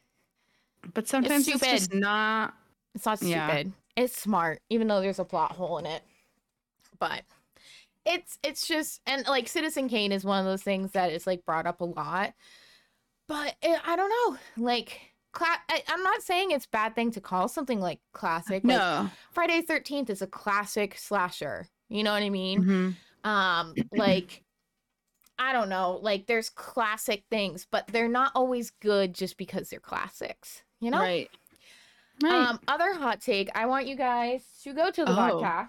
[0.95, 2.01] But sometimes it's, just stupid.
[2.01, 2.55] not
[2.95, 3.33] It's not stupid.
[3.33, 3.63] Yeah.
[3.97, 6.03] It's smart, even though there's a plot hole in it.
[7.01, 7.23] But
[8.05, 11.45] it's it's just and like Citizen Kane is one of those things that is like
[11.45, 12.35] brought up a lot.
[13.27, 14.39] But it, I don't know.
[14.65, 15.01] Like
[15.37, 18.65] cla- I, I'm not saying it's bad thing to call something like classic.
[18.65, 19.11] Like, no.
[19.31, 21.69] Friday Thirteenth is a classic slasher.
[21.89, 22.97] You know what I mean?
[23.25, 23.29] Mhm.
[23.29, 24.43] Um, like
[25.39, 29.81] I don't know, like there's classic things, but they're not always good just because they're
[29.81, 30.63] classics.
[30.81, 31.01] You know?
[31.01, 31.29] Right.
[32.23, 32.33] Right.
[32.49, 33.51] Um, other hot take.
[33.55, 35.15] I want you guys to go to the Oh.
[35.15, 35.69] podcast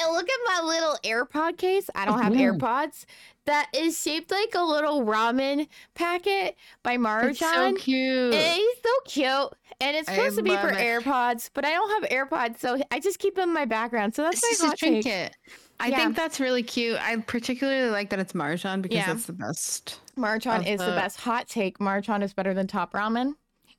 [0.00, 1.88] and look at my little AirPod case.
[1.94, 2.36] I don't have Ooh.
[2.36, 3.04] AirPods.
[3.46, 7.78] That is shaped like a little ramen packet by it's so Maruchan.
[7.78, 8.34] cute.
[8.34, 10.76] It's so cute, and it's I supposed to be for it.
[10.76, 14.14] AirPods, but I don't have AirPods, so I just keep them in my background.
[14.14, 15.02] So that's It's my just a hot take.
[15.04, 15.36] trinket.
[15.80, 15.96] I Yeah.
[15.96, 16.98] think that's really cute.
[17.00, 19.06] I particularly like that it's Maruchan because Yeah.
[19.06, 20.00] that's the best.
[20.18, 21.78] Maruchan is the the- best hot take.
[21.78, 23.34] Maruchan is better than top ramen.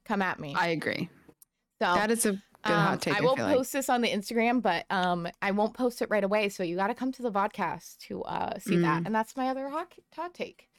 [0.05, 0.55] Come at me.
[0.57, 1.09] I agree.
[1.81, 3.15] so That is a good um, hot take.
[3.15, 3.57] I will feel like.
[3.57, 6.49] post this on the Instagram, but um, I won't post it right away.
[6.49, 9.03] So you got to come to the podcast to uh, see that.
[9.03, 9.05] Mm.
[9.07, 10.69] And that's my other hot, hot take.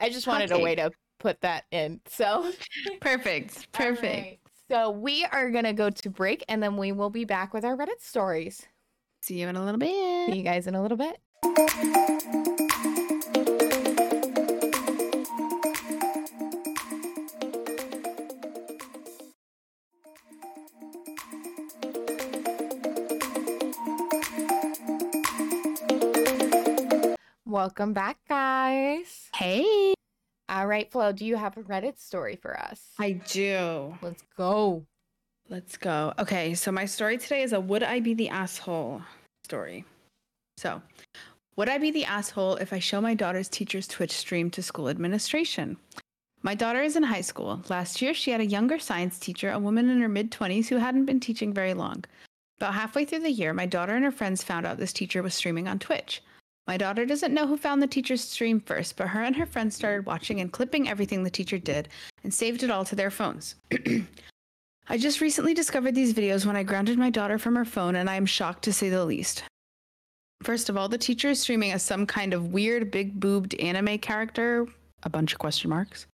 [0.00, 2.00] I just Hot wanted a way to put that in.
[2.06, 2.50] So
[3.00, 3.70] Perfect.
[3.72, 4.02] Perfect.
[4.02, 4.38] Right.
[4.68, 7.76] So we are gonna go to break, and then we will be back with our
[7.76, 8.66] Reddit stories.
[9.20, 10.26] See you in a little bit.
[10.26, 12.56] See you guys in a little bit.
[27.60, 29.28] Welcome back, guys.
[29.36, 29.92] Hey.
[30.48, 32.80] All right, Flo, do you have a Reddit story for us?
[32.98, 33.98] I do.
[34.00, 34.86] Let's go.
[35.50, 36.14] Let's go.
[36.18, 39.02] Okay, so my story today is a would I be the asshole
[39.44, 39.84] story.
[40.56, 40.80] So,
[41.56, 44.88] would I be the asshole if I show my daughter's teacher's Twitch stream to school
[44.88, 45.76] administration?
[46.40, 47.60] My daughter is in high school.
[47.68, 50.78] Last year, she had a younger science teacher, a woman in her mid 20s who
[50.78, 52.06] hadn't been teaching very long.
[52.56, 55.34] About halfway through the year, my daughter and her friends found out this teacher was
[55.34, 56.22] streaming on Twitch.
[56.70, 59.74] My daughter doesn't know who found the teacher's stream first, but her and her friends
[59.74, 61.88] started watching and clipping everything the teacher did
[62.22, 63.56] and saved it all to their phones.
[64.88, 68.08] I just recently discovered these videos when I grounded my daughter from her phone, and
[68.08, 69.42] I am shocked to say the least.
[70.44, 73.98] First of all, the teacher is streaming as some kind of weird, big boobed anime
[73.98, 74.68] character,
[75.02, 76.06] a bunch of question marks.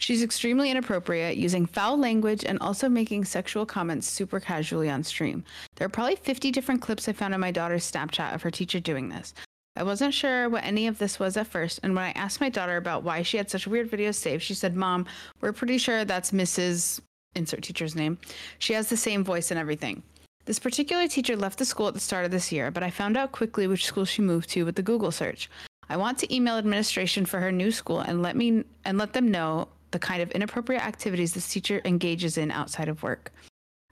[0.00, 5.44] She's extremely inappropriate, using foul language and also making sexual comments super casually on stream.
[5.76, 8.80] There are probably 50 different clips I found on my daughter's Snapchat of her teacher
[8.80, 9.34] doing this.
[9.76, 12.48] I wasn't sure what any of this was at first, and when I asked my
[12.48, 15.04] daughter about why she had such weird videos saved, she said, Mom,
[15.40, 17.00] we're pretty sure that's Mrs.
[17.34, 18.18] insert teacher's name.
[18.60, 20.04] She has the same voice and everything.
[20.44, 23.16] This particular teacher left the school at the start of this year, but I found
[23.16, 25.50] out quickly which school she moved to with the Google search.
[25.88, 29.30] I want to email administration for her new school and let me and let them
[29.30, 33.32] know the kind of inappropriate activities this teacher engages in outside of work.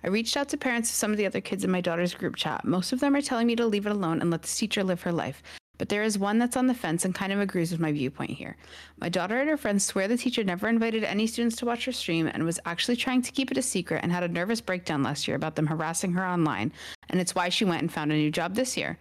[0.05, 2.37] I reached out to parents of some of the other kids in my daughter's group
[2.37, 2.65] chat.
[2.65, 5.03] Most of them are telling me to leave it alone and let this teacher live
[5.03, 5.43] her life.
[5.79, 8.31] But there is one that's on the fence and kind of agrees with my viewpoint
[8.31, 8.57] here.
[8.99, 11.93] My daughter and her friends swear the teacher never invited any students to watch her
[11.93, 15.03] stream and was actually trying to keep it a secret and had a nervous breakdown
[15.03, 16.73] last year about them harassing her online,
[17.09, 18.99] and it's why she went and found a new job this year.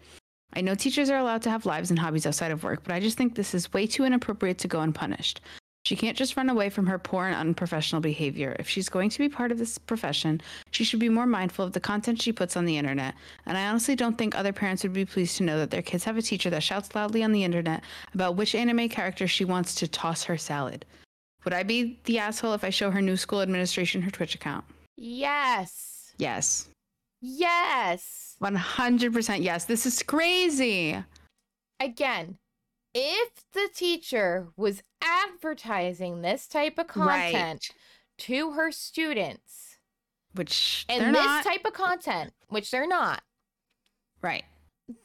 [0.54, 3.00] I know teachers are allowed to have lives and hobbies outside of work, but I
[3.00, 5.40] just think this is way too inappropriate to go unpunished.
[5.84, 8.56] She can't just run away from her poor and unprofessional behavior.
[8.60, 10.40] If she's going to be part of this profession,
[10.70, 13.16] she should be more mindful of the content she puts on the internet.
[13.48, 16.04] And I honestly don't think other parents would be pleased to know that their kids
[16.04, 19.74] have a teacher that shouts loudly on the internet about which anime character she wants
[19.76, 20.86] to toss her salad.
[21.46, 24.66] Would I be the asshole if I show her new school administration her Twitch account?
[24.98, 26.14] Yes.
[26.20, 26.70] Yes.
[27.22, 28.36] Yes.
[28.40, 29.66] 100% yes.
[29.66, 31.04] This is crazy.
[31.80, 32.38] Again,
[32.94, 37.70] if the teacher was advertising this type of content Right.
[38.20, 39.78] to her students
[40.34, 41.44] Which and this not.
[41.44, 43.24] type of content, which they're not,
[44.22, 44.44] right.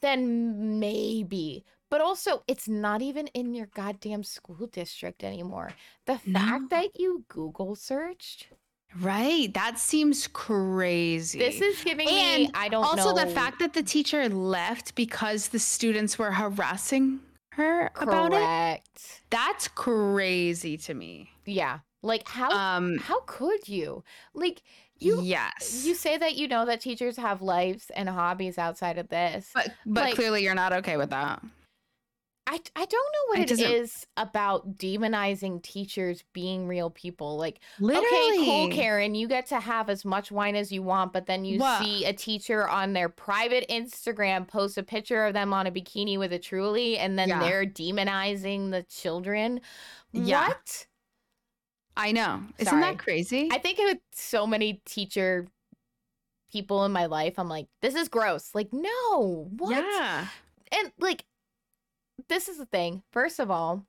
[0.01, 1.65] then maybe.
[1.89, 5.71] But also, it's not even in your goddamn school district anymore.
[6.07, 6.41] The No.
[6.41, 8.49] fact that you Google searched,
[9.01, 9.53] Right.
[9.53, 11.39] That seems crazy.
[11.39, 12.89] this is giving me I don't know.
[13.03, 13.25] also know.
[13.25, 17.21] the fact that the teacher left because the students were harassing
[17.57, 19.21] her about it.
[19.31, 21.31] That's crazy to me.
[21.45, 21.81] Yeah.
[22.03, 24.05] Like how Um how could you?
[24.35, 24.63] Like
[24.99, 25.85] you yes.
[25.85, 29.51] you say that you know that teachers have lives and hobbies outside of this.
[29.55, 31.43] but but like- clearly you're not okay with that.
[32.49, 37.37] I, I don't know what It it about demonizing teachers being real people.
[37.37, 38.07] Like, Literally.
[38.07, 41.45] okay, cool, Karen, you get to have as much wine as you want, but then
[41.45, 41.83] you What?
[41.83, 46.19] see a teacher on their private Instagram post a picture of them on a bikini
[46.19, 47.41] with a truly, and then Yeah.
[47.41, 49.61] they're demonizing the children.
[50.13, 50.49] Yeah.
[50.49, 50.87] What?
[51.97, 52.43] I know.
[52.59, 53.49] Isn't that crazy?
[53.51, 55.49] I think with so many teacher
[56.53, 58.51] people in my life, I'm like, this is gross.
[58.55, 59.71] Like, no, what?
[59.85, 60.29] Yeah.
[60.71, 61.25] and like
[62.29, 63.03] this is the thing.
[63.13, 63.87] First of all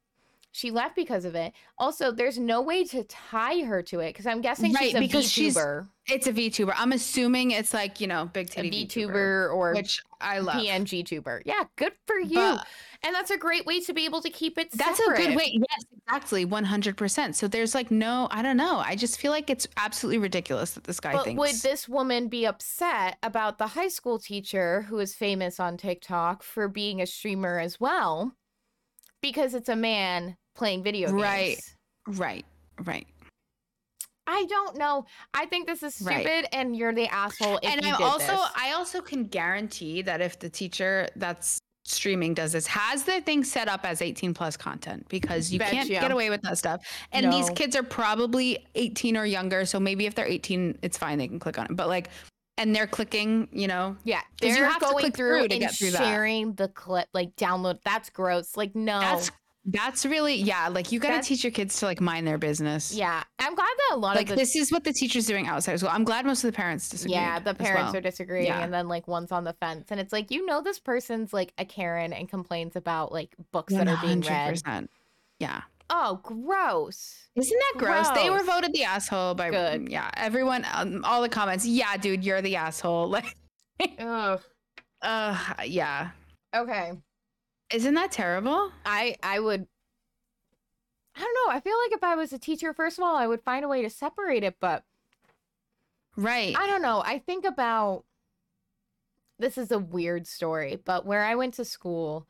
[0.58, 4.26] she left because of it also there's no way to tie her to it because
[4.26, 6.74] i'm guessing she's Right, a because she's vtuber It's a VTuber.
[6.78, 10.56] I'm assuming it's like, you know, big a titty vtuber or which I love.
[10.56, 12.65] png tuber yeah good for you But-
[13.04, 15.52] and that's a great way to be able to keep it That's a good way.
[15.70, 16.48] Yes, exactly.
[16.48, 17.36] 100%.
[17.36, 18.80] So there's like no, I don't know.
[18.80, 21.38] I just feel like it's absolutely ridiculous that this guy but thinks.
[21.39, 26.41] would this woman be upset about the high school teacher who is famous on TikTok
[26.41, 28.34] for being a streamer as well?
[29.22, 31.22] Because it's a man playing video games.
[31.22, 31.58] Right.
[32.08, 32.46] right,
[32.84, 33.08] right.
[34.30, 35.06] I don't know.
[35.34, 36.48] I think this is stupid, Right.
[36.52, 37.60] and you're the asshole.
[37.63, 38.50] If and you I did also this.
[38.58, 43.46] I also can guarantee that if the teacher that's streaming does this has the thing
[43.46, 46.02] set up as 18 plus content because you Bet can't ya.
[46.02, 46.86] get away with that stuff.
[47.13, 51.17] And these kids are probably 18 or younger, so maybe if they're 18 it's fine
[51.17, 51.76] they can click on it.
[51.78, 52.10] But like
[52.58, 55.52] and they're clicking, you know, yeah, you they're have to going click through through and
[55.52, 56.04] to get through that.
[56.04, 57.80] sharing the clip, like download.
[57.86, 58.58] That's gross.
[58.58, 59.00] Like no.
[59.00, 59.32] that's
[59.67, 62.93] that's really yeah, like you got to teach your kids to like mind their business.
[62.93, 63.23] yeah.
[63.39, 65.73] I'm glad that a lot Like of the this is what the teacher's doing outside
[65.73, 65.91] as well.
[65.93, 67.13] I'm glad most of the parents disagree.
[67.15, 67.97] yeah the parents well.
[67.97, 68.63] are disagreeing, Yeah.
[68.63, 71.53] and then like one's on the fence, and it's like you know this person's like
[71.58, 74.62] a Karen and complains about like books that are being read.
[75.39, 75.62] Yeah.
[75.89, 77.15] Oh, gross.
[77.36, 78.10] Isn't that gross?
[78.10, 79.89] They were voted the asshole by Good.
[79.89, 81.65] Yeah, everyone, um, all the comments.
[81.65, 83.10] Yeah, dude, you're the asshole.
[83.80, 84.41] Like, Ugh.
[85.01, 86.10] uh, yeah.
[86.56, 86.91] Okay.
[87.71, 88.71] Isn't that terrible?
[88.86, 89.67] I I would
[91.15, 91.53] I don't know.
[91.53, 93.67] I feel like if I was a teacher, first of all, I would find a
[93.67, 94.86] way to separate it, but
[96.15, 96.56] Right.
[96.58, 97.01] I don't know.
[97.06, 98.06] I think about
[99.39, 102.27] this is a weird story, but where I went to school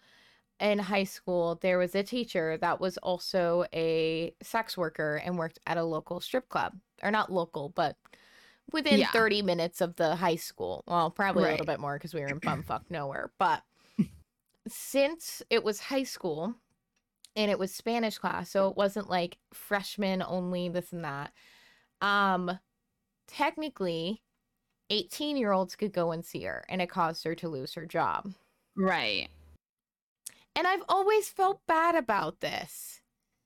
[0.59, 5.59] in high school, there was a teacher that was also a sex worker and worked
[5.67, 6.79] at a local strip club.
[7.03, 7.95] Or not local, but
[8.71, 9.11] within Yeah.
[9.11, 10.83] 30 minutes of the high school.
[10.87, 13.31] Well, probably a little bit more because we were in bumfuck nowhere.
[13.37, 13.63] But
[14.71, 16.55] since it was high school
[17.35, 21.31] and it was Spanish class, so it wasn't like freshman only, this and that.
[22.01, 22.59] Um,
[23.27, 24.23] technically,
[24.89, 27.85] 18 year olds could go and see her, and it caused her to lose her
[27.85, 28.33] job.
[28.75, 29.29] right.
[30.55, 33.01] And I've always felt bad about this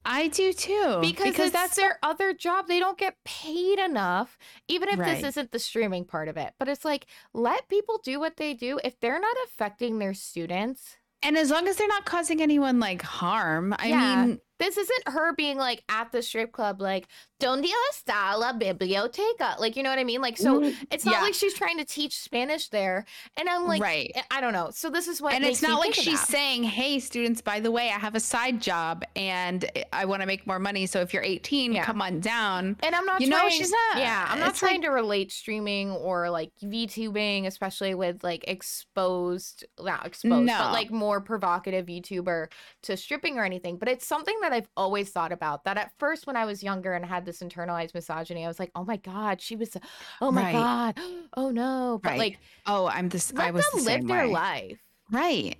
[0.06, 1.00] I do too.
[1.02, 2.68] because, it's that's their other job.
[2.68, 5.22] They don't get paid enough, even if Right.
[5.22, 6.54] this isn't the streaming part of it.
[6.58, 8.80] But it's like, let people do what they do.
[8.84, 13.02] If they're not affecting their students, and as long as they're not causing anyone like
[13.02, 14.26] harm, I Yeah.
[14.26, 17.08] mean, this isn't her being like at the strip club, like,
[17.40, 19.60] Donde está la biblioteca?
[19.60, 20.22] Like, you know what I mean?
[20.22, 21.22] Like, so Mm, it's not yeah.
[21.24, 23.04] like she's trying to teach Spanish there.
[23.36, 24.16] And I'm like, right.
[24.30, 24.70] I don't know.
[24.72, 27.88] So this is what And it's not like she's saying, "Hey, students, by the way,
[27.88, 30.86] I have a side job and I want to make more money.
[30.86, 31.84] So if you're 18, Yeah.
[31.84, 34.84] come on down." And I'm not You know, she's not- Yeah, I'm not trying like-
[34.84, 40.58] to relate streaming or like VTubing, especially with like exposed, not exposed, No.
[40.60, 42.52] but like more provocative YouTuber
[42.84, 43.78] to stripping or anything.
[43.78, 45.64] But it's something that I've always thought about.
[45.66, 48.72] That at first, when I was younger and had this internalized misogyny, I was like,
[48.76, 49.76] oh my god, she was,
[50.22, 50.54] oh my Right.
[50.54, 51.00] god,
[51.38, 52.00] oh no.
[52.04, 52.20] But Right.
[52.20, 53.32] like, Oh, I'm this.
[53.36, 54.34] I let was them the live their way.
[54.34, 54.80] life.
[55.12, 55.58] Right.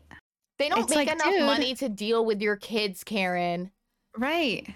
[0.60, 3.72] They don't It's make like, enough dude- money to deal with your kids, Karen.
[4.18, 4.68] Right.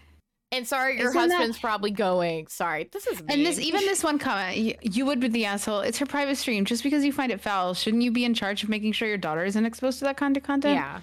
[0.51, 2.47] And sorry, your Isn't that- husband's probably going.
[2.47, 5.81] Sorry, this is And this even this one comment, you, you would be the asshole.
[5.81, 6.63] It's her private stream.
[6.65, 9.17] Just because you find it foul, shouldn't you be in charge of making sure your
[9.17, 10.75] daughter isn't exposed to that kind of content?
[10.75, 11.01] yeah.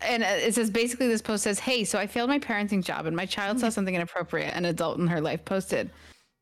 [0.00, 3.06] And uh, it says basically this post says, "Hey, so I failed my parenting job
[3.06, 3.66] and my child Mm-hmm.
[3.66, 5.90] saw something inappropriate an adult in her life posted."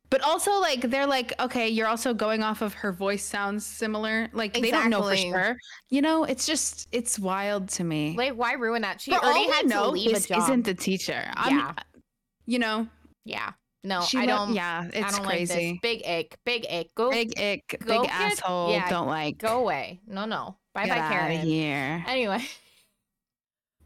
[0.08, 4.28] But also like they're like, "Okay, you're also going off of her voice sounds similar."
[4.32, 5.56] Like they don't know for sure.
[5.90, 8.14] You know, it's just it's wild to me.
[8.16, 9.00] Like, why ruin that?
[9.00, 10.42] She all already had to leave this a job.
[10.44, 11.24] isn't the teacher.
[11.34, 11.72] I'm, Yeah.
[12.46, 12.86] You know,
[13.24, 13.52] yeah.
[13.82, 14.54] No, she I don't.
[14.54, 15.52] Yeah, I it's don't like this.
[15.52, 15.78] crazy.
[15.82, 16.36] Big ick.
[16.44, 16.94] Big ick.
[16.94, 17.10] Go.
[17.10, 18.70] Big ick, big get- asshole.
[18.72, 19.38] yeah, don't like.
[19.38, 20.00] Go away.
[20.06, 20.56] No, no.
[20.74, 21.38] Bye, Get bye, Karen.
[21.40, 22.04] here.
[22.06, 22.44] Anyway,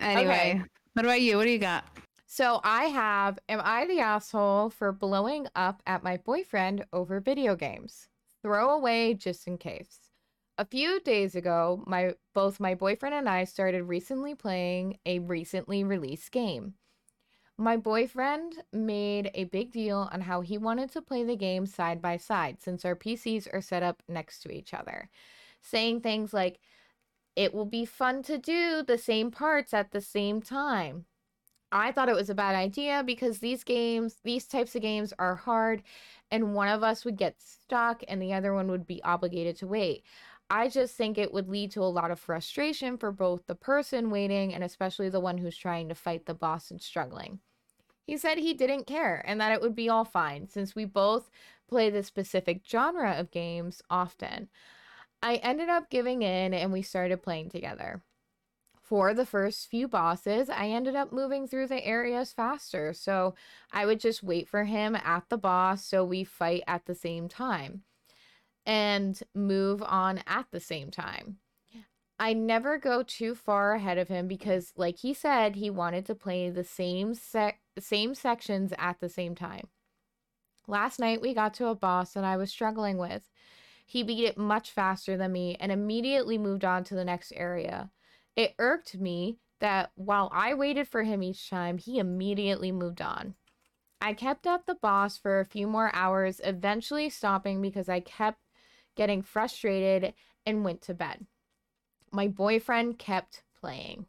[0.01, 0.63] Anyway,
[0.95, 1.37] what about you?
[1.37, 1.85] What do you got?
[2.27, 3.39] so I have.
[3.49, 8.09] Am I the asshole for blowing up at my boyfriend over video games?
[8.43, 10.11] Throw away just in case.
[10.57, 15.85] A few days ago, my both my boyfriend and I started recently playing a recently
[15.85, 16.75] released game.
[17.59, 22.01] My boyfriend made a big deal on how he wanted to play the game side
[22.01, 25.11] by side since our PCs are set up next to each other,
[25.61, 26.61] saying things like,
[27.37, 31.07] It will be fun to do the same parts at the same time.
[31.73, 35.37] I thought it was a bad idea because these games, these types of games are
[35.37, 35.83] hard,
[36.31, 39.69] and one of us would get stuck and the other one would be obligated to
[39.69, 40.03] wait.
[40.51, 44.11] I just think it would lead to a lot of frustration for both the person
[44.11, 47.39] waiting and especially the one who's trying to fight the boss and struggling.
[48.05, 51.31] He said he didn't care and that it would be all fine since we both
[51.69, 54.49] play this specific genre of games often.
[55.23, 58.03] I ended up giving in and we started playing together.
[58.81, 63.37] For the first few bosses, I ended up moving through the areas faster, so
[63.73, 67.29] I would just wait for him at the boss so we fight at the same
[67.29, 67.85] time
[68.67, 71.39] and move on at the same time.
[72.19, 76.15] I never go too far ahead of him because like he said he wanted to
[76.15, 79.69] play the same sec- same sections at the same time.
[80.67, 83.31] Last night we got to a boss that I was struggling with.
[83.91, 87.91] He beat it much faster than me and immediately moved on to the next area.
[88.37, 93.35] It irked me that while I waited for him each time, he immediately moved on.
[94.01, 98.39] I kept at the boss for a few more hours, eventually stopping because I kept
[98.95, 100.15] getting frustrated
[100.47, 101.27] and went to bed.
[102.13, 104.07] My boyfriend kept playing.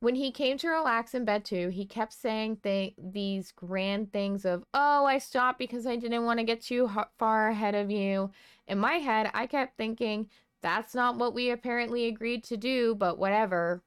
[0.00, 4.44] When he came to relax in bed too, he kept saying th- these grand things
[4.44, 8.32] of, "Oh, I stopped because I didn't want to get too far ahead of you."
[8.66, 13.18] In my head, I kept thinking, "That's not what we apparently agreed to do, but
[13.18, 13.82] whatever."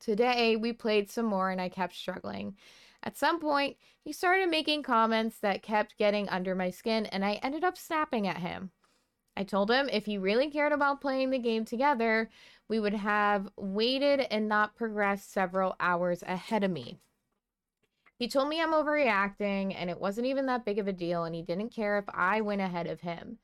[0.00, 2.56] Today, we played some more and I kept struggling.
[3.04, 7.34] At some point, he started making comments that kept getting under my skin, and I
[7.34, 8.70] ended up snapping at him.
[9.36, 12.30] I told him if he really cared about playing the game together,
[12.68, 17.00] we would have waited and not progressed several hours ahead of me.
[18.16, 21.34] He told me I'm overreacting and it wasn't even that big of a deal, and
[21.34, 23.38] he didn't care if I went ahead of him.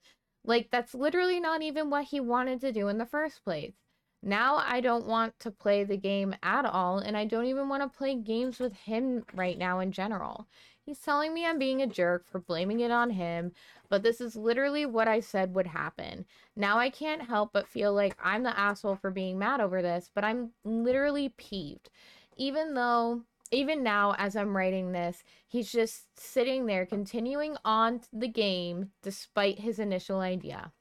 [0.48, 3.74] Like, that's literally not even what he wanted to do in the first place.
[4.22, 7.82] Now I don't want to play the game at all, and I don't even want
[7.82, 10.48] to play games with him right now in general.
[10.84, 13.52] He's telling me I'm being a jerk for blaming it on him,
[13.90, 16.24] but this is literally what I said would happen.
[16.56, 20.10] Now I can't help but feel like I'm the asshole for being mad over this,
[20.14, 21.90] but I'm literally peeved.
[22.38, 28.28] Even though, even now, as I'm writing this, he's just sitting there continuing on the
[28.28, 30.72] game despite his initial idea.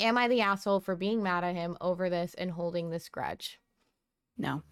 [0.00, 3.60] Am I the asshole for being mad at him over this and holding this grudge?
[4.38, 4.62] No.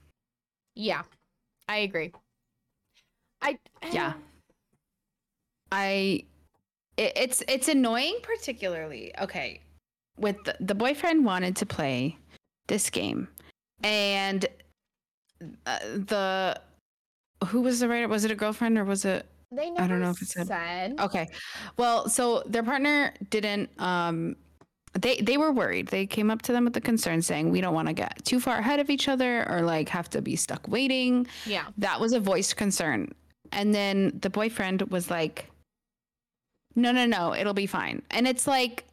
[0.74, 1.02] Yeah,
[1.68, 2.12] I agree.
[3.42, 3.58] I
[3.92, 4.14] Yeah.
[5.72, 6.24] I
[6.96, 9.12] it, it's it's annoying particularly.
[9.20, 9.60] Okay.
[10.16, 12.16] With the, the boyfriend wanted to play
[12.66, 13.28] this game
[13.82, 14.46] and
[15.66, 16.60] uh, the
[17.46, 18.08] who was the writer?
[18.08, 20.46] Was it a girlfriend or was it They never I don't know if it said-
[20.46, 21.00] said.
[21.00, 21.28] Okay.
[21.76, 24.36] Well, so their partner didn't um
[24.92, 25.86] they they were worried.
[25.88, 28.40] They came up to them with the concern saying we don't want to get too
[28.40, 31.26] far ahead of each other or like have to be stuck waiting.
[31.46, 31.66] Yeah.
[31.78, 33.12] That was a voiced concern.
[33.52, 35.46] And then the boyfriend was like
[36.76, 38.02] no, no, no, it'll be fine.
[38.10, 38.84] And it's like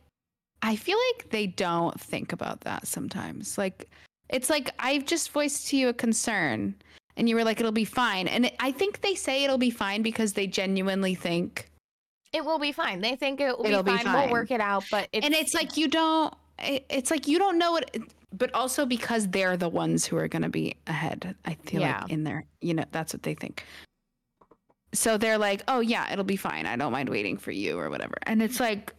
[0.62, 3.58] I feel like they don't think about that sometimes.
[3.58, 3.88] Like
[4.30, 6.76] it's like I've just voiced to you a concern
[7.18, 8.28] and you were like it'll be fine.
[8.30, 11.70] And it, I think they say it'll be fine because they genuinely think
[12.32, 13.02] It will be fine.
[13.02, 14.06] They think it will be be fine.
[14.06, 14.16] fine.
[14.24, 17.58] We'll work it out, but it's, and it's like you don't it's like you don't
[17.58, 17.96] know what
[18.34, 22.02] but also because they're the ones who are going to be ahead i feel Yeah.
[22.02, 23.64] like in there you know that's what they think
[24.94, 27.90] so they're like oh yeah it'll be fine i don't mind waiting for you or
[27.92, 28.92] whatever and it's like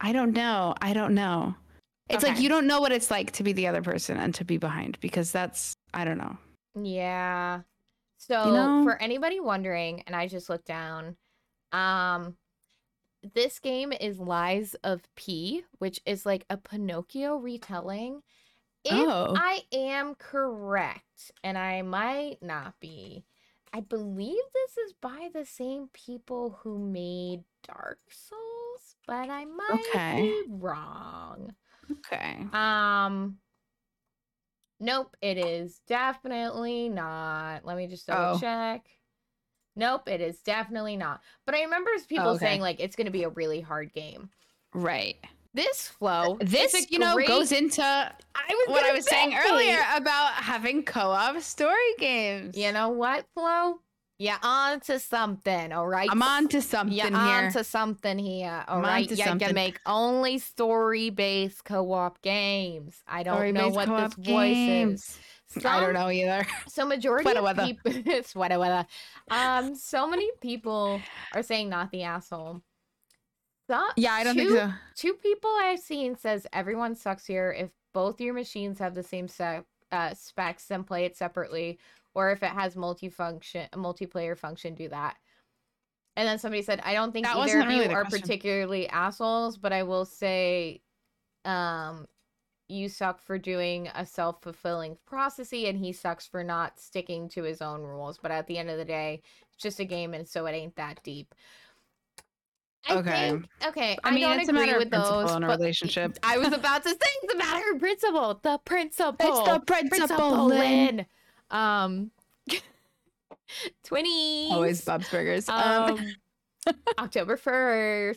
[0.00, 1.54] i don't know i don't know
[2.10, 4.44] it's like you don't know what it's like to be the other person and to
[4.44, 6.36] be behind because that's i don't know
[6.86, 7.62] yeah.
[8.18, 8.80] So know?
[8.82, 11.16] for anybody wondering, and I just looked down,
[11.72, 12.36] um,
[13.34, 18.22] this game is Lies of P, which is like a Pinocchio retelling.
[18.84, 19.34] If Oh.
[19.36, 23.24] I am correct, and I might not be,
[23.72, 29.70] I believe this is by the same people who made Dark Souls, but I might
[29.74, 30.16] Okay.
[30.16, 31.54] be wrong.
[31.90, 33.38] okay Um
[34.80, 37.64] Nope, it is definitely not.
[37.64, 38.38] Let me just double Oh.
[38.38, 38.86] check.
[39.76, 41.20] Nope, it is definitely not.
[41.46, 42.44] But I remember people okay.
[42.46, 44.30] saying like it's going to be a really hard game.
[44.74, 45.16] right
[45.54, 48.12] This flow, this a you know great- goes into I
[48.50, 49.38] was what I was saying say.
[49.48, 52.56] earlier about having co-op story games.
[52.56, 53.80] You know what, Flo?
[54.20, 56.08] You're on to something, all right?
[56.10, 57.16] I'm on to something You're here.
[57.16, 59.02] on to something here, all I'm right?
[59.08, 63.00] onto You can make only story-based co-op games.
[63.06, 65.18] I don't know Story-based what this co-op voice games.
[65.56, 65.64] is.
[65.64, 66.44] I don't know either.
[66.66, 67.64] So majority of weather.
[67.64, 68.84] people, sweater weather.
[69.30, 71.00] Um, so many people
[71.32, 72.60] are saying not the asshole.
[73.70, 74.72] So, Yeah, I don't two, think so.
[74.96, 77.52] Two people I've seen says everyone sucks here.
[77.56, 79.62] If both your machines have the same se-
[79.92, 81.78] uh, specs, then play it separately.
[82.14, 85.16] Or if it has multifunction, a multiplayer function, do that.
[86.16, 88.20] And then somebody said, I don't think That either of you are question.
[88.22, 90.82] particularly assholes, but I will say,
[91.44, 92.06] um,
[92.68, 97.62] you suck for doing a self-fulfilling prophecy and he sucks for not sticking to his
[97.62, 100.44] own rules but at the end of the day it's just a game and so
[100.46, 101.34] it ain't that deep
[102.86, 103.30] I Okay.
[103.30, 105.44] think, okay I i, mean, don't it's a agree matter of with principle those in
[105.44, 106.18] a relationship.
[106.22, 110.46] i was about to say it's a matter of principle the principle It's the principle,
[110.46, 110.96] Lynn.
[110.96, 111.06] Lynn.
[111.50, 112.10] Um
[113.84, 115.48] 20 Always Bob's Burgers.
[115.48, 115.98] Um,
[116.66, 118.16] um, October 1st,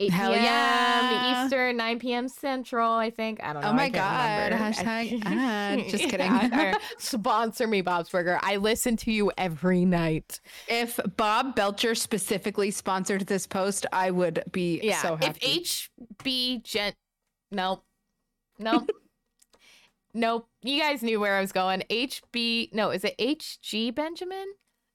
[0.00, 0.42] 8 Hell p.m.
[0.44, 1.44] yeah.
[1.44, 2.28] Eastern, 9 p.m.
[2.28, 3.40] Central, I think.
[3.42, 3.68] I don't know.
[3.68, 4.52] Oh my God.
[4.52, 4.64] remember.
[4.82, 5.88] Hashtag ad.
[5.88, 6.26] Just kidding.
[6.32, 8.40] Yeah, Sponsor me, Bob's Burger.
[8.42, 10.40] I listen to you every night.
[10.66, 15.00] if Bob Belcher specifically sponsored this post, I would be Yeah.
[15.02, 15.38] so happy.
[15.62, 15.88] if
[16.24, 16.96] HB Gent.
[17.52, 17.84] Nope.
[18.58, 18.90] Nope.
[20.14, 20.46] Nope.
[20.62, 21.82] You guys knew where I was going.
[21.90, 22.72] HB.
[22.72, 24.46] No, is it HG Benjamin?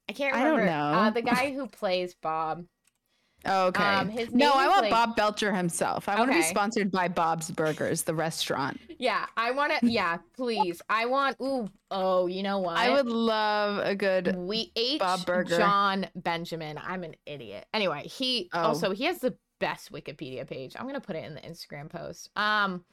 [0.10, 0.62] I can't remember.
[0.62, 0.98] I don't remember.
[0.98, 1.12] Uh, know.
[1.14, 2.66] the guy who plays Bob.
[3.46, 3.84] Oh, okay.
[3.84, 6.10] um, his no, I want like- Bob Belcher himself.
[6.10, 8.80] I want to be sponsored by Bob's Burgers, the restaurant.
[8.98, 9.88] Yeah, I want to.
[9.90, 10.82] Yeah, please.
[10.90, 11.38] I want.
[11.40, 11.70] Ooh.
[11.92, 12.78] Oh, you know what?
[12.78, 14.36] I would love a good.
[14.36, 15.56] We H Bob Burger.
[15.60, 16.80] Jon Benjamin.
[16.84, 17.68] I'm an idiot.
[17.76, 18.60] Anyway, he Oh.
[18.70, 20.74] also he has the best Wikipedia page.
[20.78, 22.32] I'm gonna put it in the Instagram post.
[22.36, 22.84] Um.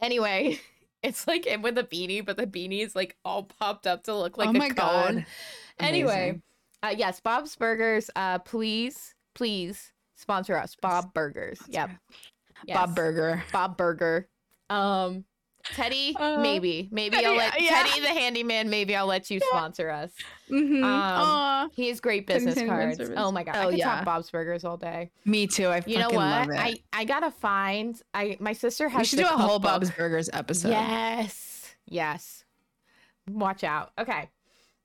[0.00, 0.60] Anyway,
[1.04, 4.16] it's like him with a beanie, but the beanie is like all popped up to
[4.16, 4.76] look like oh a my cone.
[5.16, 5.26] god.
[5.80, 6.40] Anyway,
[6.84, 8.08] uh, yes, Bob's Burgers.
[8.14, 11.58] Uh, please, please sponsor us, Bob Burgers.
[11.68, 11.90] Yep.
[12.68, 13.42] Bob Burger.
[13.52, 14.28] Bob Burger.
[14.70, 15.24] Um,
[15.72, 17.82] Teddy, Uh, maybe, maybe Teddy, I'll let yeah.
[17.84, 18.68] Teddy the handyman.
[18.68, 20.10] Maybe I'll let you sponsor us.
[20.50, 20.84] Mhm.
[20.84, 23.00] Um, He has great business cards.
[23.16, 23.96] Oh my god, I Oh, could yeah.
[23.96, 25.10] talk Bob's Burgers all day.
[25.24, 25.68] Me too.
[25.68, 26.16] I You know what?
[26.16, 26.58] love it.
[26.58, 28.00] I I gotta find.
[28.12, 28.98] I my sister has.
[28.98, 29.58] we should do a whole.
[29.58, 30.68] Bob's Burgers episode.
[30.70, 32.44] Yes, yes.
[33.26, 33.92] Watch out.
[33.98, 34.28] Okay,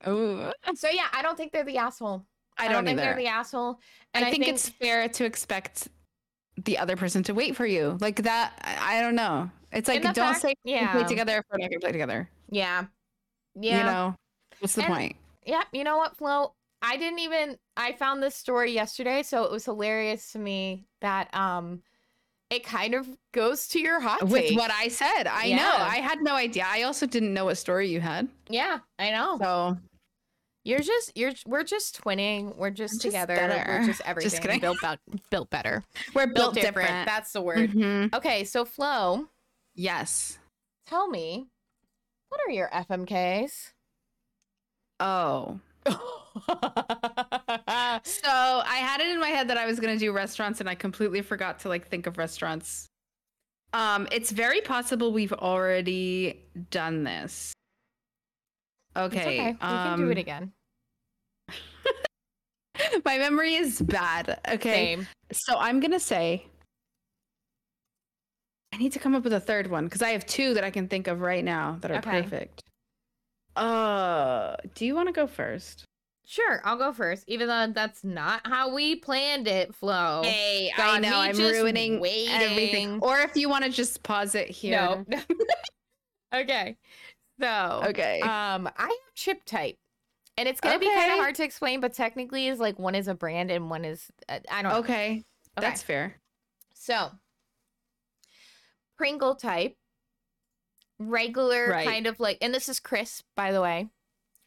[0.08, 0.50] Ooh.
[0.74, 2.24] so yeah, I don't think they're the asshole.
[2.56, 3.80] I don't, think they're the asshole.
[4.12, 5.88] And I, think, it's fair to expect
[6.56, 7.96] the other person to wait for you.
[8.00, 9.50] Like that, I, I don't know.
[9.72, 10.92] It's like don't fact- say yeah.
[10.92, 12.28] play together if we're not gonna play together.
[12.50, 12.84] yeah,
[13.54, 13.78] yeah.
[13.78, 14.16] You know,
[14.58, 15.16] what's the And- point?
[15.46, 16.52] Yeah, you know what, Flo?
[16.82, 21.32] I didn't even I found this story yesterday, so it was hilarious to me that
[21.34, 21.82] um
[22.50, 24.58] it kind of goes to your hot With take.
[24.58, 25.72] what I said, I know.
[25.78, 26.64] I had no idea.
[26.66, 28.28] I also didn't know what story you had.
[28.48, 29.38] yeah, I know.
[29.40, 29.78] So
[30.64, 32.56] You're just you're we're just twinning.
[32.56, 33.36] We're just, just together.
[33.36, 33.64] better.
[33.70, 34.40] We're just Just everything.
[34.40, 34.60] kidding.
[34.60, 34.78] built
[35.30, 35.84] built better.
[36.14, 37.06] we're Built, different.
[37.06, 37.70] That's the word.
[37.70, 38.12] Mhm.
[38.14, 39.26] Okay, so Flo,
[39.74, 40.38] Yes.
[40.86, 41.46] tell me,
[42.28, 43.70] what are your FMKs?
[45.00, 45.60] Oh.
[48.04, 50.74] So I had it in my head that I was gonna do restaurants, and I
[50.74, 52.86] completely forgot to like think of restaurants.
[53.72, 56.40] Um, it's very possible we've already
[56.70, 57.52] done this.
[58.96, 59.20] It's Okay.
[59.20, 59.52] okay.
[59.52, 60.52] We can do um, it again.
[63.04, 64.40] My memory is bad.
[64.48, 64.94] Okay.
[64.96, 65.06] Same.
[65.32, 66.46] So I'm gonna say
[68.72, 70.70] I need to come up with a third one because I have two that I
[70.70, 72.22] can think of right now that are Okay.
[72.22, 72.62] perfect.
[73.56, 75.84] Uh, do you want to go first?
[76.24, 80.22] Sure, I'll go first, even though that's not how we planned it, Flo.
[80.22, 82.32] Hey, I know I'm ruining waiting.
[82.32, 82.98] everything.
[83.02, 85.04] Or if you want to just pause it here.
[85.08, 85.24] No.
[86.34, 86.76] okay.
[87.40, 88.20] So, Okay.
[88.20, 89.76] um, I have chip type,
[90.36, 93.08] and it's gonna be kind of hard to explain, but technically, is like one is
[93.08, 94.78] a brand and one is uh, I don't know.
[94.78, 95.24] okay.
[95.58, 95.66] Okay.
[95.66, 96.16] That's fair.
[96.74, 97.10] So,
[99.00, 99.76] Pringle type,
[100.98, 101.86] regular Right.
[101.86, 103.88] kind of like, and this is crisp, by the way,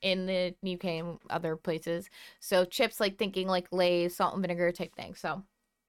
[0.03, 2.07] in the UK and other places.
[2.39, 5.15] So chips, like thinking like Lay's, salt and vinegar type thing.
[5.15, 5.41] So,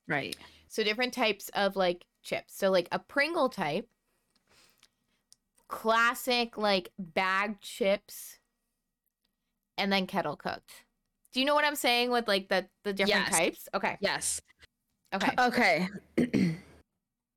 [0.08, 0.34] Right.
[0.68, 2.56] so different types of like chips.
[2.56, 3.86] So like a Pringle type,
[5.68, 8.38] classic like bag chips,
[9.76, 10.84] and then kettle cooked.
[11.34, 13.36] Do you know what I'm saying with like the the different Yes.
[13.36, 13.68] types?
[13.74, 13.98] Okay.
[14.00, 14.40] Yes.
[15.12, 15.34] Okay.
[15.38, 15.88] Okay.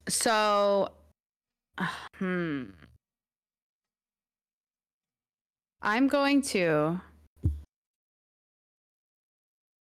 [0.08, 0.90] so,
[2.16, 2.64] hmm.
[5.82, 7.00] I'm going to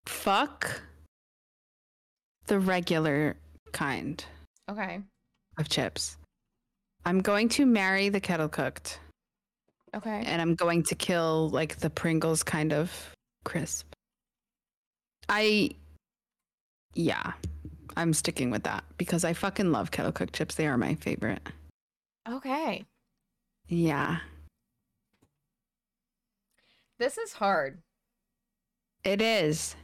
[0.06, 0.82] fuck
[2.46, 3.36] the regular
[3.72, 4.24] kind
[4.70, 5.00] Okay.
[5.58, 6.16] of chips.
[7.04, 9.00] I'm going to marry the kettle cooked
[9.94, 10.22] Okay.
[10.26, 12.92] and I'm going to kill like the Pringles kind of
[13.44, 13.86] crisp.
[15.28, 15.70] I,
[16.94, 17.32] yeah,
[17.96, 20.54] I'm sticking with that because I fucking love kettle cooked chips.
[20.54, 21.40] They are my favorite.
[22.28, 22.84] Okay.
[23.68, 24.18] Yeah,
[26.98, 27.82] This is hard.
[29.04, 29.76] it is.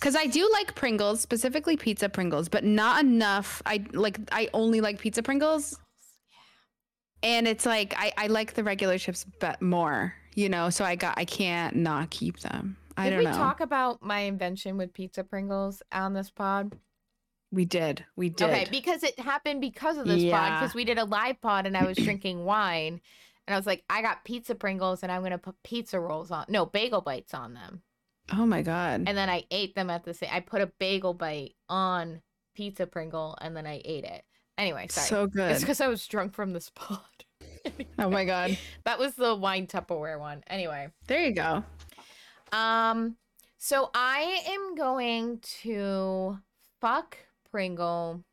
[0.00, 3.62] Cause I do like Pringles, specifically pizza Pringles, but not enough.
[3.64, 5.78] I like I only like pizza Pringles,
[7.22, 10.68] and it's like I I like the regular chips but more, you know.
[10.68, 12.76] So I got I can't not keep them.
[12.98, 13.32] I Did don't we know.
[13.32, 16.76] talk about my invention with pizza Pringles on this pod?
[17.52, 18.50] We did, we did.
[18.50, 20.60] Okay, because it happened because of this pod.
[20.60, 23.00] Because we did a live pod and I was drinking wine,
[23.46, 26.44] and I was like, I got pizza Pringles and I'm gonna put pizza rolls on,
[26.48, 27.82] no bagel bites on them,
[28.32, 29.04] oh my god.
[29.06, 30.30] and then I ate them at the same.
[30.32, 32.22] I put a bagel bite on
[32.54, 34.24] pizza Pringle and then I ate it.
[34.58, 35.06] Anyway, sorry.
[35.06, 35.52] So good.
[35.52, 37.00] It's because I was drunk from this pod.
[37.98, 38.58] Oh my god.
[38.84, 40.42] that was the wine Tupperware one.
[40.46, 40.88] Anyway.
[41.06, 41.64] There you go.
[42.52, 43.16] Um,
[43.58, 46.38] so I am going to
[46.80, 47.16] fuck
[47.50, 48.24] Pringle,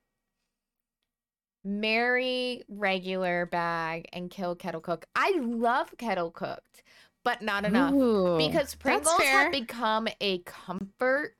[1.63, 5.05] marry regular bag, and kill Kettle Cook.
[5.15, 6.83] I love Kettle Cooked,
[7.23, 11.35] but not enough Ooh, because Pringles have become a comfort.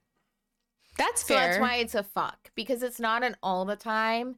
[0.98, 1.48] That's So fair.
[1.48, 4.36] that's why it's a fuck because it's not an all the time.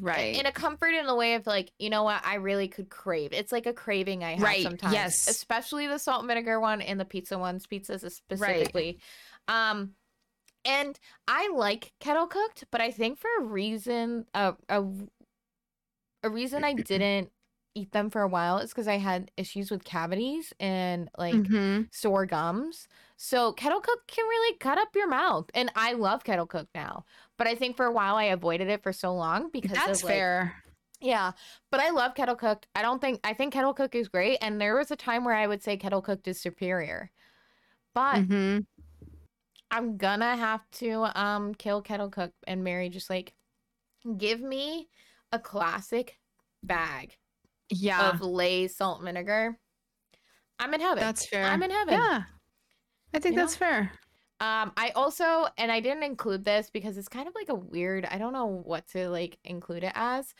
[0.00, 0.36] right.
[0.36, 3.32] In a comfort in the way of like, you know what, I really could crave.
[3.32, 4.94] It's like a craving I have Right, sometimes.
[4.94, 5.28] yes.
[5.28, 9.00] Especially the salt and vinegar one and the pizza ones, pizzas specifically.
[9.48, 9.94] Um
[10.64, 10.98] and
[11.28, 14.84] I like kettle cooked, but I think for a reason uh, a
[16.22, 17.30] a reason I didn't
[17.74, 21.86] eat them for a while is because I had issues with cavities and like Mhm.
[21.94, 22.88] sore gums.
[23.16, 25.48] So kettle cook can really cut up your mouth.
[25.54, 27.04] And I love kettle cook now.
[27.38, 30.04] But I think for a while I avoided it for so long because That's of,
[30.04, 30.56] like- fair.
[31.00, 31.32] yeah.
[31.70, 32.66] But I love kettle cooked.
[32.74, 34.38] I don't think I think kettle cook is great.
[34.42, 37.12] And there was a time where I would say kettle cooked is superior.
[37.94, 38.66] But Mhm.
[39.70, 43.34] I'm gonna have to um kill kettle cook and marry just like
[44.16, 44.88] give me
[45.32, 46.18] a classic
[46.62, 47.16] bag
[47.70, 48.10] Yeah.
[48.10, 49.58] of Lay's salt and vinegar,
[50.58, 50.98] I'm in heaven.
[50.98, 51.44] That's fair.
[51.44, 51.94] I'm in heaven.
[51.94, 52.22] Yeah.
[53.14, 53.92] I think You that's fair.
[54.40, 58.06] Um, I also, and I didn't include this because it's kind of like a weird.
[58.10, 60.32] I don't know what to like include it as,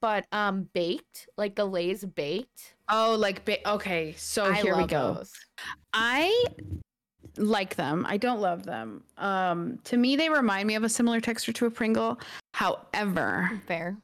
[0.00, 2.74] but um, baked, like the Lay's baked.
[2.88, 4.14] Oh, like ba- okay.
[4.18, 5.14] So I here we go.
[5.14, 5.32] those.
[5.92, 6.44] I
[7.36, 8.04] like them.
[8.08, 9.02] I don't love them.
[9.18, 12.18] Um, to me, they remind me of a similar texture to a Pringle.
[12.52, 13.96] However, Fair.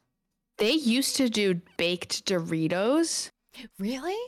[0.58, 3.30] they used to do baked Doritos.
[3.78, 4.18] Really?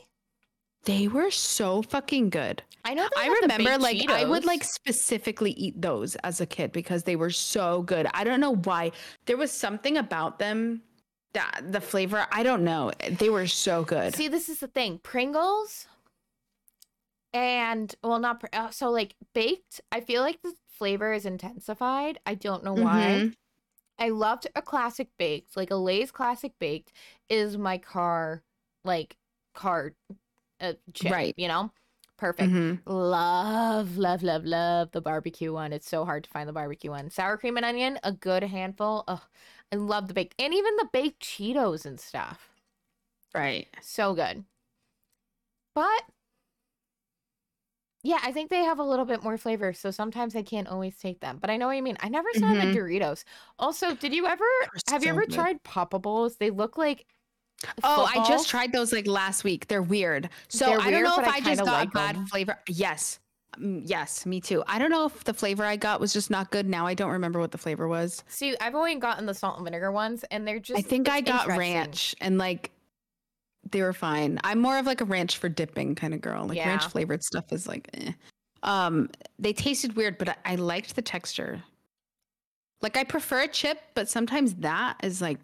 [0.85, 2.61] They were so fucking good.
[2.85, 3.07] I know.
[3.15, 7.29] I remember like I would like specifically eat those as a kid because they were
[7.29, 8.07] so good.
[8.13, 8.91] I don't know why.
[9.25, 10.81] There was something about them
[11.33, 12.91] that the flavor, I don't know.
[13.17, 14.13] They were so good.
[14.15, 14.99] See, this is the thing.
[15.01, 15.87] Pringles
[17.33, 19.81] and well, not Pr- uh, so like baked.
[19.91, 22.19] I feel like the flavor is intensified.
[22.25, 23.01] I don't know why.
[23.01, 23.35] Mhm.
[23.99, 26.91] I loved a classic baked, like a Lay's classic baked
[27.29, 28.43] is my car,
[28.83, 29.17] like
[29.53, 29.93] car,
[30.59, 31.33] uh, chip, Right.
[31.37, 31.71] You know,
[32.17, 32.51] perfect.
[32.51, 32.81] Mhm.
[32.85, 35.73] Love, love, love, love the barbecue one.
[35.73, 37.09] It's so hard to find the barbecue one.
[37.11, 39.03] Sour cream and onion, a good handful.
[39.07, 39.25] Oh,
[39.71, 42.49] I love the baked, and even the baked Cheetos and stuff.
[43.33, 43.67] Right.
[43.81, 44.45] So good.
[45.75, 46.03] But
[48.03, 50.97] yeah, I think they have a little bit more flavor, so sometimes I can't always
[50.97, 51.37] take them.
[51.39, 51.97] But I know what you mean.
[52.01, 53.23] I never saw them at Doritos.
[53.57, 54.43] Also, did you ever
[54.89, 55.33] have you so ever good.
[55.33, 56.37] tried Poppables?
[56.37, 57.05] They look like
[57.83, 59.67] Oh, I just tried those like last week.
[59.67, 60.29] They're weird.
[60.49, 62.25] So They're I don't weird, know but if I I, just got like bad 'em.
[62.27, 62.59] flavor.
[62.67, 63.19] Yes.
[63.57, 64.63] Mm, Yes, me too.
[64.67, 66.67] I don't know if the flavor I got was just not good.
[66.67, 68.23] Now I don't remember what the flavor was.
[68.27, 71.19] See, I've only gotten the salt and vinegar ones, and they're just I think I
[71.19, 71.73] it's got interesting.
[71.75, 72.71] ranch and like
[73.71, 74.39] they were fine.
[74.43, 76.45] I'm more of like a ranch for dipping kind of girl.
[76.47, 78.11] Like ranch flavored stuff is like eh.
[78.63, 79.09] Um
[79.39, 81.61] they tasted weird, but I, I liked the texture.
[82.81, 85.39] Like I prefer a chip, but sometimes that is like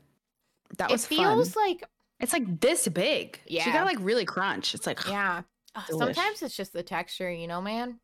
[0.77, 1.63] that It was feels fun.
[1.69, 1.83] like
[2.19, 3.39] It's like this big.
[3.47, 3.77] Yeah, She Yeah.
[3.77, 4.73] got like really crunch.
[4.75, 5.41] It's like yeah.
[5.89, 6.15] Delish.
[6.15, 7.99] Sometimes it's just the texture, you know, man.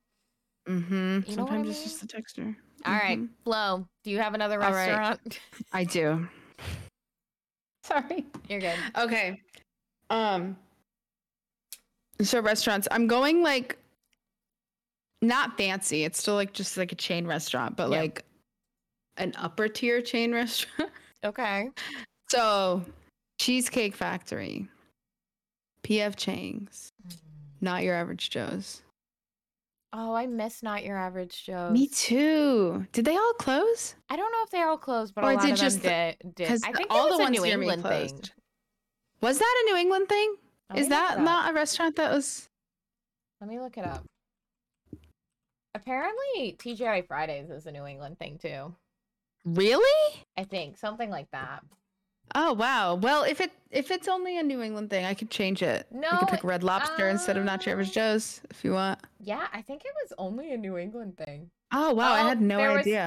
[0.67, 0.95] Mm-hmm.
[0.95, 1.83] You know I Sometimes it's mean?
[1.89, 2.55] just the texture.
[2.85, 3.29] All right, Mhm.
[3.43, 4.89] Flo, do you have another All right.
[4.91, 5.39] restaurant?
[5.73, 6.27] I do.
[7.83, 8.25] Sorry.
[8.49, 8.77] You're good.
[8.97, 9.41] Okay.
[10.09, 10.57] Um.
[12.21, 12.87] So restaurants.
[12.91, 13.77] I'm going like
[15.21, 16.03] not fancy.
[16.03, 18.23] It's still like just like a chain restaurant, but like
[19.17, 20.91] an upper tier chain restaurant.
[21.23, 21.69] Okay.
[22.29, 22.83] so
[23.39, 24.67] Cheesecake Factory,
[25.83, 26.91] PF Chang's,
[27.61, 28.81] not your average Joe's.
[29.97, 31.71] Oh, I miss Not Your Average Joe's.
[31.71, 32.85] Me too.
[32.91, 33.95] Did they all close?
[34.09, 35.79] I don't know if they all closed, but Or a lot did of them the-
[36.21, 36.35] did.
[36.35, 36.63] did.
[36.65, 38.21] I think all the ones New England thing.
[39.21, 40.35] Was that a New England thing?
[40.69, 42.49] Let Is that not a restaurant that was?
[43.41, 44.03] Let me look it up.
[45.73, 48.73] Apparently, TGI Fridays is a New England thing too.
[49.43, 50.23] Really?
[50.37, 51.63] I think something like that.
[52.33, 52.95] Oh wow.
[52.95, 55.85] Well, if it if it's only a New England thing, I could change it.
[55.93, 58.71] you No, could pick Red Lobster instead of Not Your Average uh, Joe's if you
[58.73, 58.99] want.
[59.19, 61.51] Yeah, I think it was only a New England thing.
[61.71, 63.05] Oh wow, I Oh, had no there was, idea.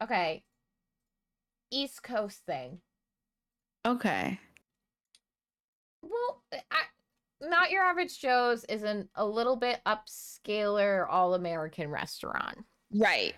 [0.00, 0.42] uh, okay.
[1.72, 2.80] East Coast thing.
[3.86, 4.38] Okay.
[6.02, 6.82] Well, I,
[7.40, 12.58] not your average Joe's is an a little bit upscaler all American restaurant.
[12.94, 13.34] Right.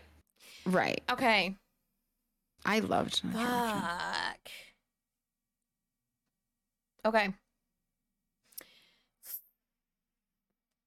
[0.66, 1.02] Right.
[1.10, 1.56] Okay.
[2.64, 4.50] I loved Not Your Fuck.
[7.06, 7.34] Okay.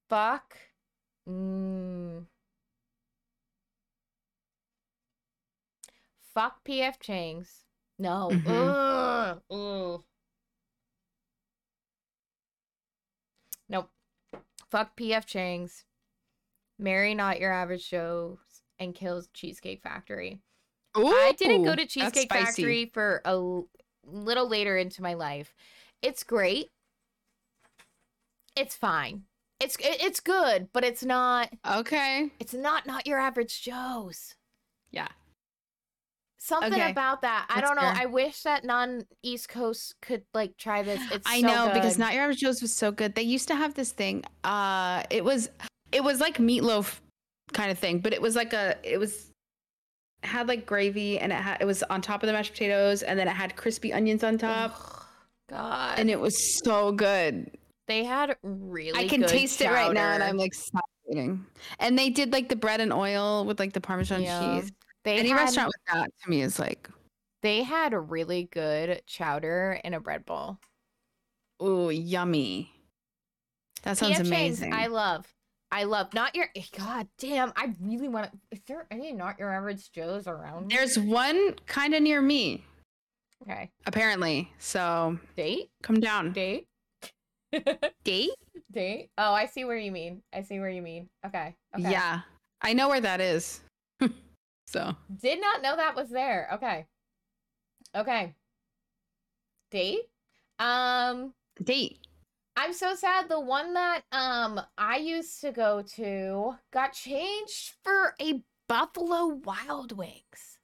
[0.08, 0.56] Fuck.
[1.28, 2.26] Mm.
[6.34, 7.64] Fuck PF Chang's.
[7.98, 8.30] No.
[8.32, 8.46] Mhm.
[8.46, 9.42] Ugh.
[9.50, 10.04] Ugh.
[13.68, 13.90] Nope.
[14.70, 15.84] Fuck PF Chang's.
[16.78, 18.38] Marry not your average Joe's
[18.78, 20.40] and kills Cheesecake Factory.
[20.94, 22.32] I didn't go to Cheesecake.
[22.32, 23.68] Factory for a l-
[24.04, 25.54] little later into my life.
[26.02, 26.70] It's great.
[28.56, 29.24] It's fine.
[29.60, 32.30] It's it's good, but it's not Okay.
[32.38, 34.36] it's not not your average Joe's.
[34.90, 35.08] Yeah.
[36.40, 36.90] Something Okay.
[36.90, 37.46] about that.
[37.50, 37.82] I don't know.
[37.82, 37.94] fair.
[37.96, 41.00] I wish that non East Coast could like try this.
[41.10, 41.98] It's I so know because.
[41.98, 43.14] Not Your Average Joe's was so good.
[43.16, 44.24] They used to have this thing.
[44.44, 45.50] Uh it was
[45.90, 47.00] it was like meatloaf
[47.52, 49.32] kind of thing, but it was like a it was
[50.22, 53.18] had like gravy and it had it was on top of the mashed potatoes and
[53.18, 55.02] then it had crispy onions on top Ugh,
[55.50, 55.98] God.
[55.98, 57.50] and it was so good.
[57.88, 60.22] they had really I can good taste it right now and.
[60.22, 60.52] I'm like.
[61.80, 64.60] And they did like the bread and oil with like the parmesan Yeah.
[64.60, 64.72] cheese.
[65.04, 66.88] They Any had, restaurant with that to me is like
[67.42, 70.58] they had a really good chowder in a bread bowl.
[71.62, 72.72] ooh yummy.
[73.82, 74.72] That sounds PF Chang's, amazing.
[74.74, 75.26] I love.
[75.70, 77.52] I love not your eh, god damn.
[77.56, 78.38] I really want to.
[78.50, 80.70] Is there any not your average Joes around?
[80.70, 82.64] There's one kind of near me.
[83.42, 83.70] Okay.
[83.86, 84.50] apparently.
[84.58, 85.70] So Date?
[85.82, 86.32] come down.
[86.32, 86.66] Date?
[88.04, 88.30] Date?
[88.72, 89.10] Date?
[89.16, 90.22] Oh, I see where you mean.
[90.34, 91.08] I see where you mean.
[91.24, 91.54] Okay.
[91.78, 91.90] Okay.
[91.90, 92.22] Yeah.
[92.62, 93.60] I know where that is.
[94.68, 96.48] So Did not know that was there.
[96.54, 96.86] Okay.
[97.96, 98.34] Okay.
[99.70, 100.02] Date?
[100.58, 101.98] Um date.
[102.56, 108.14] I'm so sad the one that um I used to go to got changed for
[108.20, 110.58] a Buffalo Wild Wings.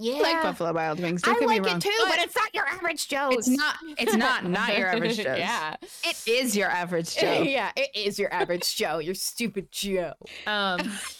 [0.00, 0.14] Yeah.
[0.14, 1.22] I like Buffalo Wild Wings.
[1.24, 1.78] I Don't get like me wrong.
[1.78, 3.34] it too, but it's not your average Joe's.
[3.34, 3.76] It's not.
[3.98, 4.44] It's not.
[4.48, 5.38] Not your average Joe's.
[5.38, 5.74] yeah.
[6.04, 7.42] It is your average Joe.
[7.42, 9.00] yeah, it is your average Joe.
[9.00, 10.12] Your stupid Joe.
[10.46, 10.78] Um,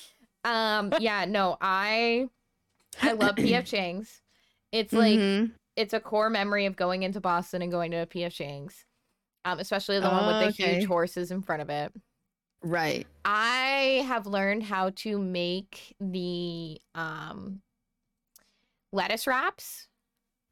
[0.48, 2.28] um, yeah, no, I,
[3.02, 4.22] I love PF Chang's.
[4.72, 5.52] It's like Mhm.
[5.76, 8.84] it's a core memory of going into Boston and going to a PF Chang's,
[9.44, 10.74] um, especially the one with the Okay.
[10.74, 11.92] huge horses in front of it.
[12.62, 13.06] right.
[13.24, 17.60] I have learned how to make the um
[18.92, 19.88] lettuce wraps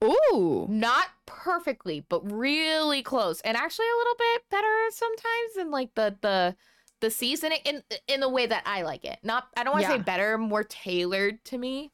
[0.04, 0.66] Ooh.
[0.68, 6.14] not perfectly but really close and actually a little bit better sometimes than like the
[6.20, 6.54] the
[7.00, 9.18] the seasoning in in the way that I like it.
[9.22, 11.92] Not I don't want to say better, more tailored to me.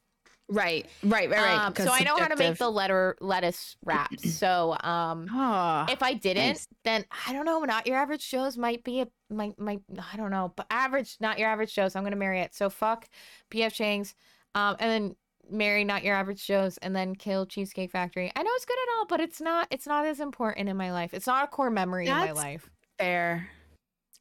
[0.49, 0.85] Right.
[1.03, 1.29] Right.
[1.29, 1.39] Right.
[1.39, 1.65] Right.
[1.65, 4.29] Um, so I know how to make the letter lettuce wraps.
[4.39, 6.67] So um Oh, if I didn't, nice.
[6.83, 7.59] then I don't know.
[7.61, 9.81] Not your average Joe's might be a might might
[10.13, 11.95] I don't know, but average, not your average Joe's.
[11.95, 12.53] I'm gonna marry it.
[12.53, 13.07] So fuck
[13.51, 14.15] PF Chang's,
[14.53, 15.15] um, and then
[15.49, 18.31] marry not your average Joe's, and then kill Cheesecake Factory.
[18.35, 19.67] I know it's good at all, but it's not.
[19.71, 21.13] It's not as important in my life.
[21.13, 22.69] It's not a core memory in my life.
[22.99, 23.49] fair.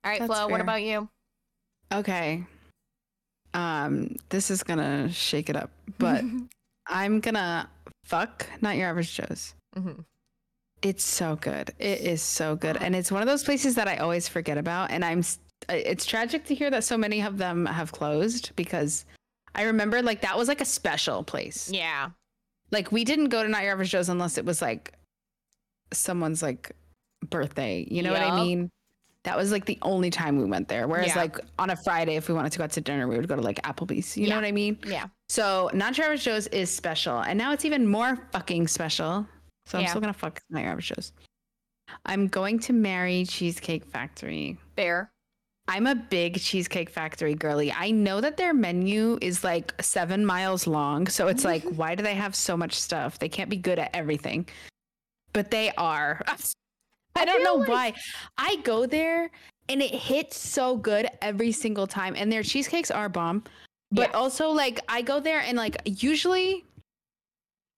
[0.04, 0.48] All right, that's Flo.
[0.48, 1.08] What about you?
[1.92, 2.44] Okay.
[3.54, 6.24] Um, this is gonna shake it up, but
[6.86, 7.68] I'm gonna
[8.04, 9.54] fuck not your average Joe's.
[9.76, 10.04] Mhm.
[10.80, 11.70] It's so good.
[11.78, 14.90] It is so good, and it's one of those places that I always forget about.
[14.90, 15.22] And I'm.
[15.68, 19.04] It's tragic to hear that so many of them have closed because
[19.54, 21.70] I remember like that was like a special place.
[21.72, 22.10] yeah,
[22.72, 24.92] Like we didn't go to Not Your Average Joe's unless it was like
[25.92, 26.72] someone's like
[27.30, 27.86] birthday.
[27.88, 28.70] You know what I mean?
[29.24, 30.88] That was like the only time we went there.
[30.88, 31.16] Whereas Yeah.
[31.18, 33.36] like on a Friday, if we wanted to go out to dinner, we would go
[33.36, 34.16] to like Applebee's.
[34.16, 34.30] You Yeah.
[34.30, 34.78] know what I mean?
[34.84, 35.06] yeah.
[35.28, 39.26] So Average Joe's is special, and now it's even more fucking special.
[39.66, 41.12] So I'm still gonna fuck my Average Joe's.
[42.06, 44.58] I'm going to marry Cheesecake Factory.
[44.76, 45.10] Fair.
[45.68, 47.70] I'm a big Cheesecake Factory girly.
[47.70, 51.06] I know that their menu is like seven miles long.
[51.06, 53.18] So it's like, why do they have so much stuff?
[53.20, 54.48] They can't be good at everything.
[55.32, 56.20] But they are.
[57.14, 57.94] I don't know like- why.
[58.38, 59.30] I go there
[59.68, 62.14] and it hits so good every single time.
[62.16, 63.44] And their cheesecakes are bomb.
[63.90, 64.14] But Yes.
[64.14, 66.64] also, like, I go there and, like, usually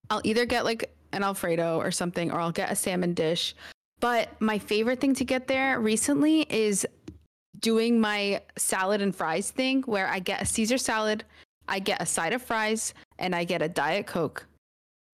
[0.09, 3.55] I'll either get like an Alfredo or something, or I'll get a salmon dish.
[3.99, 6.85] But my favorite thing to get there recently is
[7.59, 11.23] doing my salad and fries thing where I get a Caesar salad,
[11.67, 14.45] I get a side of fries, and I get a Diet Coke.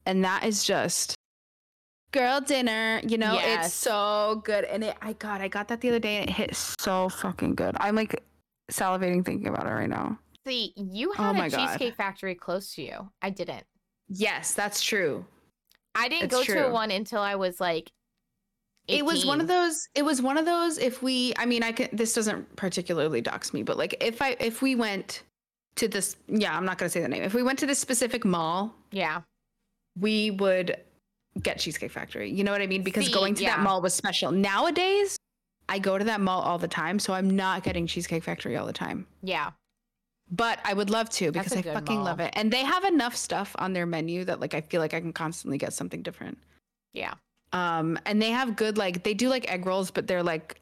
[0.06, 1.16] And that is just
[2.12, 3.66] girl dinner, you know, Yes.
[3.68, 4.66] it's so good.
[4.66, 7.56] And it I god, I got that the other day and it hit so fucking
[7.56, 7.76] good.
[7.80, 8.24] I'm like
[8.72, 10.18] salivating thinking about it right now.
[10.46, 11.68] See, you Oh had my a God.
[11.68, 13.10] cheesecake factory close to you.
[13.22, 13.64] I didn't.
[14.10, 15.26] Yes, that's true.
[15.96, 17.92] I didn't It's go to one until I was like.
[18.88, 21.72] It was one of those it was one of those if we I mean I
[21.72, 25.24] can this doesn't particularly dox me, but like if I if we went
[25.76, 27.24] to this yeah, I'm not gonna say the name.
[27.24, 29.22] If we went to this specific mall, Yeah.
[29.98, 30.76] we would
[31.42, 32.30] get Cheesecake Factory.
[32.30, 32.84] You know what I mean?
[32.84, 33.56] Because See, going to yeah.
[33.58, 34.32] that mall was special.
[34.32, 35.18] Nowadays,
[35.70, 38.66] I go to that mall all the time, so I'm not getting Cheesecake Factory all
[38.66, 39.08] the time.
[39.24, 39.52] Yeah.
[40.30, 42.06] But I would love to because I fucking mall.
[42.06, 42.32] love it.
[42.34, 45.14] And they have enough stuff on their menu that like I feel like I can
[45.14, 46.38] constantly get something different.
[46.94, 47.14] Yeah.
[47.54, 50.62] Um, and they have good like they do like egg rolls, but they're like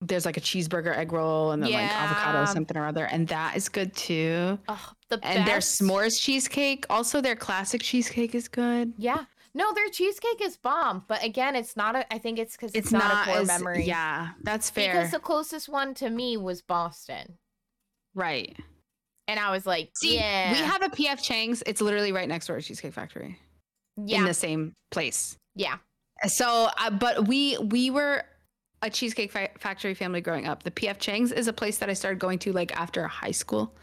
[0.00, 3.56] there's like a cheeseburger egg roll and then like avocado something or other, and that
[3.56, 4.58] is good too.
[4.68, 8.92] Oh, the And their s'mores cheesecake, also their classic cheesecake is good.
[8.98, 9.24] Yeah.
[9.56, 12.12] No, their cheesecake is bomb, but again, it's not a.
[12.12, 13.84] I think it's because it's, It's, not, not, a core as memory.
[13.84, 14.92] yeah, that's fair.
[14.92, 17.38] Because the closest one to me was Boston,
[18.14, 18.54] right.
[19.26, 21.62] and I was like, See, yeah, we have a PF Chang's.
[21.64, 23.38] It's literally right next door to Cheesecake Factory
[23.96, 25.38] yeah, in the same place.
[25.54, 25.76] yeah,
[26.26, 28.24] So, uh, but we we were
[28.82, 30.64] a Cheesecake fa- Factory family growing up.
[30.64, 33.74] The PF Chang's is a place that I started going to like after high school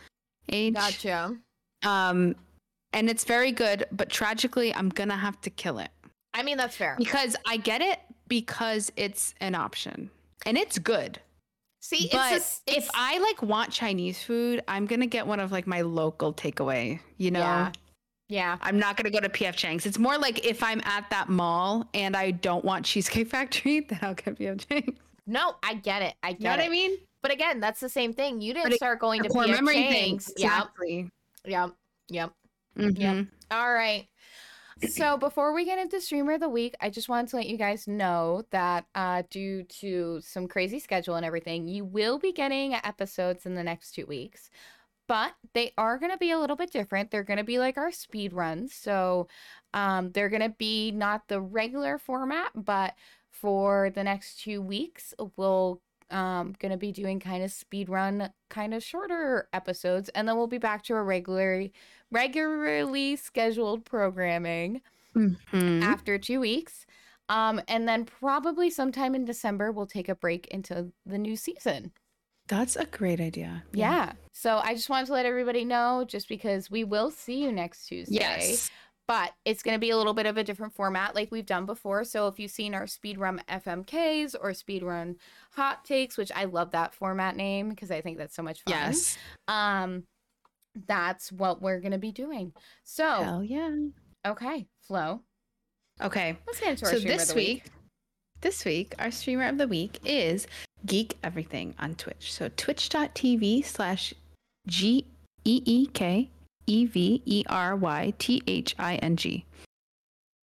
[0.49, 0.75] age.
[0.75, 1.35] gotcha.
[1.83, 2.35] Um,
[2.93, 5.89] and it's very good, but tragically, I'm gonna have to kill it
[6.33, 6.95] I mean, that's fair.
[6.97, 10.09] because I get it because it's an option
[10.45, 11.19] and it's good.
[11.81, 15.51] See, but it's, a, if I like want Chinese food, I'm gonna get one of
[15.51, 16.99] like my local takeaway.
[17.17, 17.71] You know, Yeah.
[18.29, 19.85] yeah, I'm not gonna go to PF Chang's.
[19.85, 23.99] It's more like if I'm at that mall and I don't want Cheesecake Factory, then
[24.01, 24.97] I'll get PF Chang's.
[25.27, 26.65] no, I get it, I get You know what it.
[26.65, 26.97] I mean?
[27.21, 28.39] But again, that's the same thing.
[28.41, 30.25] You didn't it- start going to PF Chang's.
[30.25, 30.35] thing.
[30.37, 31.09] Yep, Exactly.
[32.09, 32.31] yep,
[32.75, 33.19] yep.
[33.19, 33.29] Mhm.
[33.51, 34.07] All right.
[34.87, 37.57] so before we get into streamer of the week, I just wanted to let you
[37.57, 42.73] guys know that uh, due to some crazy schedule and everything, you will be getting
[42.75, 44.49] episodes in the next two weeks.
[45.07, 47.11] But they are going to be a little bit different.
[47.11, 48.73] They're going to be like our speed runs.
[48.75, 49.27] So
[49.73, 52.93] um, they're going to be not the regular format, but
[53.31, 55.81] for the next two weeks, we'll
[56.13, 60.47] um gonna be doing kind of speed run kind of shorter episodes and then we'll
[60.47, 61.73] be back to our regularly
[62.11, 64.81] regularly scheduled programming
[65.15, 65.83] Mhm.
[65.83, 66.85] after two weeks
[67.29, 71.91] um and then probably sometime in december we'll take a break into the new season
[72.47, 73.63] That's a great idea.
[73.73, 77.51] yeah so i just wanted to let everybody know just because we will see you
[77.51, 78.69] next tuesday Yes.
[79.07, 81.65] But it's going to be a little bit of a different format like we've done
[81.65, 82.03] before.
[82.03, 85.15] So if you've seen our speedrun FMKs or speedrun
[85.51, 88.73] hot takes, which I love that format name because I think that's so much fun.
[88.73, 89.17] Yes.
[89.47, 90.03] Um
[90.87, 92.51] that's what we're going to be doing.
[92.83, 93.69] So, Hell yeah.
[94.25, 95.21] okay, Flo,
[96.01, 96.35] Okay.
[96.47, 97.65] let's get into our So streamer this of the week,
[98.41, 100.47] this week, our streamer of the week is
[100.87, 102.33] Geek Everything on Twitch.
[102.33, 104.15] So twitch.tv slash
[104.67, 105.05] G
[105.45, 106.29] E E K
[106.67, 109.45] E V E R Y T H I N G.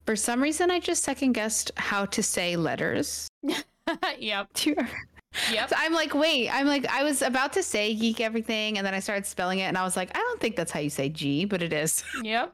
[0.05, 3.27] For some reason, I just second guessed how to say letters.
[4.19, 4.49] yep.
[4.53, 5.07] Do you ever-
[5.51, 5.69] Yep.
[5.69, 8.93] So I'm like, wait, I'm like, I was about to say geek everything, and then
[8.93, 11.09] I started spelling it, and I was like, I don't think that's how you say
[11.09, 12.03] G, but it is.
[12.23, 12.53] Yep.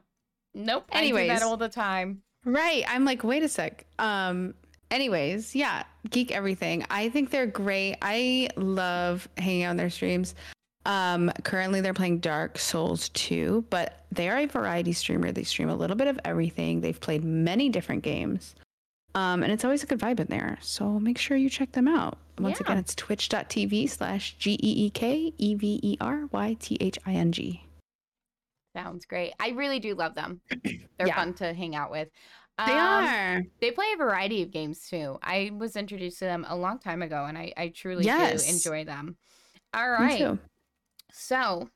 [0.54, 0.84] Nope.
[0.92, 1.28] I do Anyways.
[1.28, 2.22] that all the time.
[2.44, 2.84] Right.
[2.88, 3.86] I'm like, wait a sec.
[4.00, 4.54] Um,
[4.90, 6.84] anyways, yeah, geek everything.
[6.90, 7.96] I think they're great.
[8.02, 10.34] I love hanging out on their streams.
[10.84, 15.30] Um, currently they're playing Dark Souls 2, but they are a variety streamer.
[15.30, 16.80] They stream a little bit of everything.
[16.80, 18.54] They've played many different games.
[19.14, 20.58] Um, and it's always a good vibe in there.
[20.62, 22.18] So make sure you check them out.
[22.38, 22.64] Once Yeah.
[22.66, 26.98] again, it's twitch.tv slash G E E K E V E R Y T H
[27.06, 27.62] I N G.
[28.74, 29.34] Sounds great.
[29.38, 30.40] I really do love them.
[30.98, 31.14] They're Yeah.
[31.14, 32.08] fun to hang out with.
[32.66, 33.42] They Um, are.
[33.60, 35.18] They play a variety of games too.
[35.22, 38.44] I was introduced to them a long time ago and I, I truly Yes.
[38.46, 39.16] do enjoy them.
[39.74, 40.38] All right.
[41.12, 41.68] So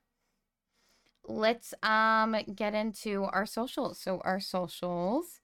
[1.28, 4.00] let's um get into our socials.
[4.00, 5.40] So our socials.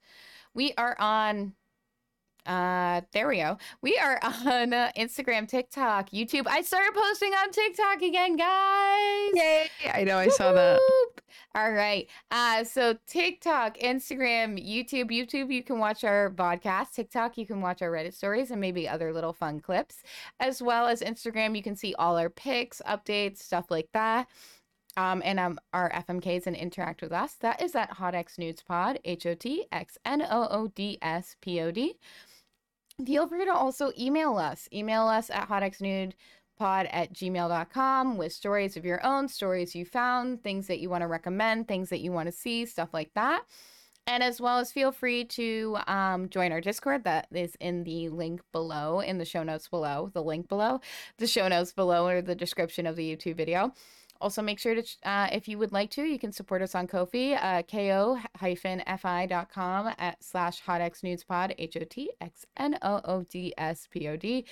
[0.53, 1.53] We are on
[2.45, 3.57] uh there we go.
[3.81, 6.47] We are on uh, Instagram, TikTok, YouTube.
[6.47, 9.31] I started posting on TikTok again, guys.
[9.33, 9.69] Yay.
[9.93, 10.79] I know I saw that.
[11.55, 12.07] All right.
[12.31, 15.11] Uh, so TikTok, Instagram, YouTube.
[15.11, 16.93] YouTube, you can watch our podcast.
[16.93, 20.03] TikTok, you can watch our Reddit stories and maybe other little fun clips.
[20.39, 24.27] As well as Instagram, you can see all our pics, updates, stuff like that.
[24.95, 27.33] Um, and um, our FMKs and interact with us.
[27.35, 31.71] That is at HotxNoodsPod, H O T X N O O D S P O
[31.71, 31.95] D.
[33.03, 34.69] Feel free to also email us.
[34.71, 36.13] Email us at hotxnoods
[36.57, 41.01] pod at gmail.com with stories of your own, stories you found, things that you want
[41.01, 43.43] to recommend, things that you want to see, stuff like that.
[44.05, 48.09] And as well as feel free to um, join our Discord that is in the
[48.09, 50.81] link below, in the show notes below, the link below,
[51.19, 53.73] the show notes below, or the description of the YouTube video.
[54.21, 56.87] Also, make sure to, uh, if you would like to, you can support us on
[56.87, 58.33] Ko-fi, uh, ko-fi.com
[59.97, 64.45] at slash hotxnoodspod, H-O-T-X-N-O-O-D-S-P-O-D.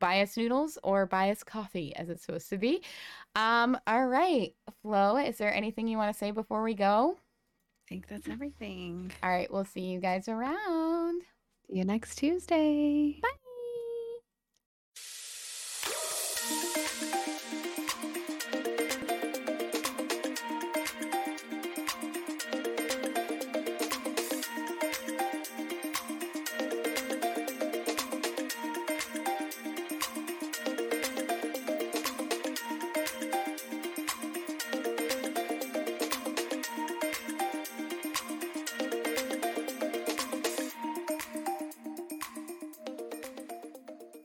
[0.00, 2.82] bias noodles or bias coffee, as it's supposed to be.
[3.36, 7.16] Um, all right, Flo, is there anything you want to say before we go?
[7.86, 9.12] I think that's everything.
[9.22, 11.22] All right, we'll see you guys around.
[11.68, 13.18] See you next Tuesday.
[13.22, 13.41] Bye.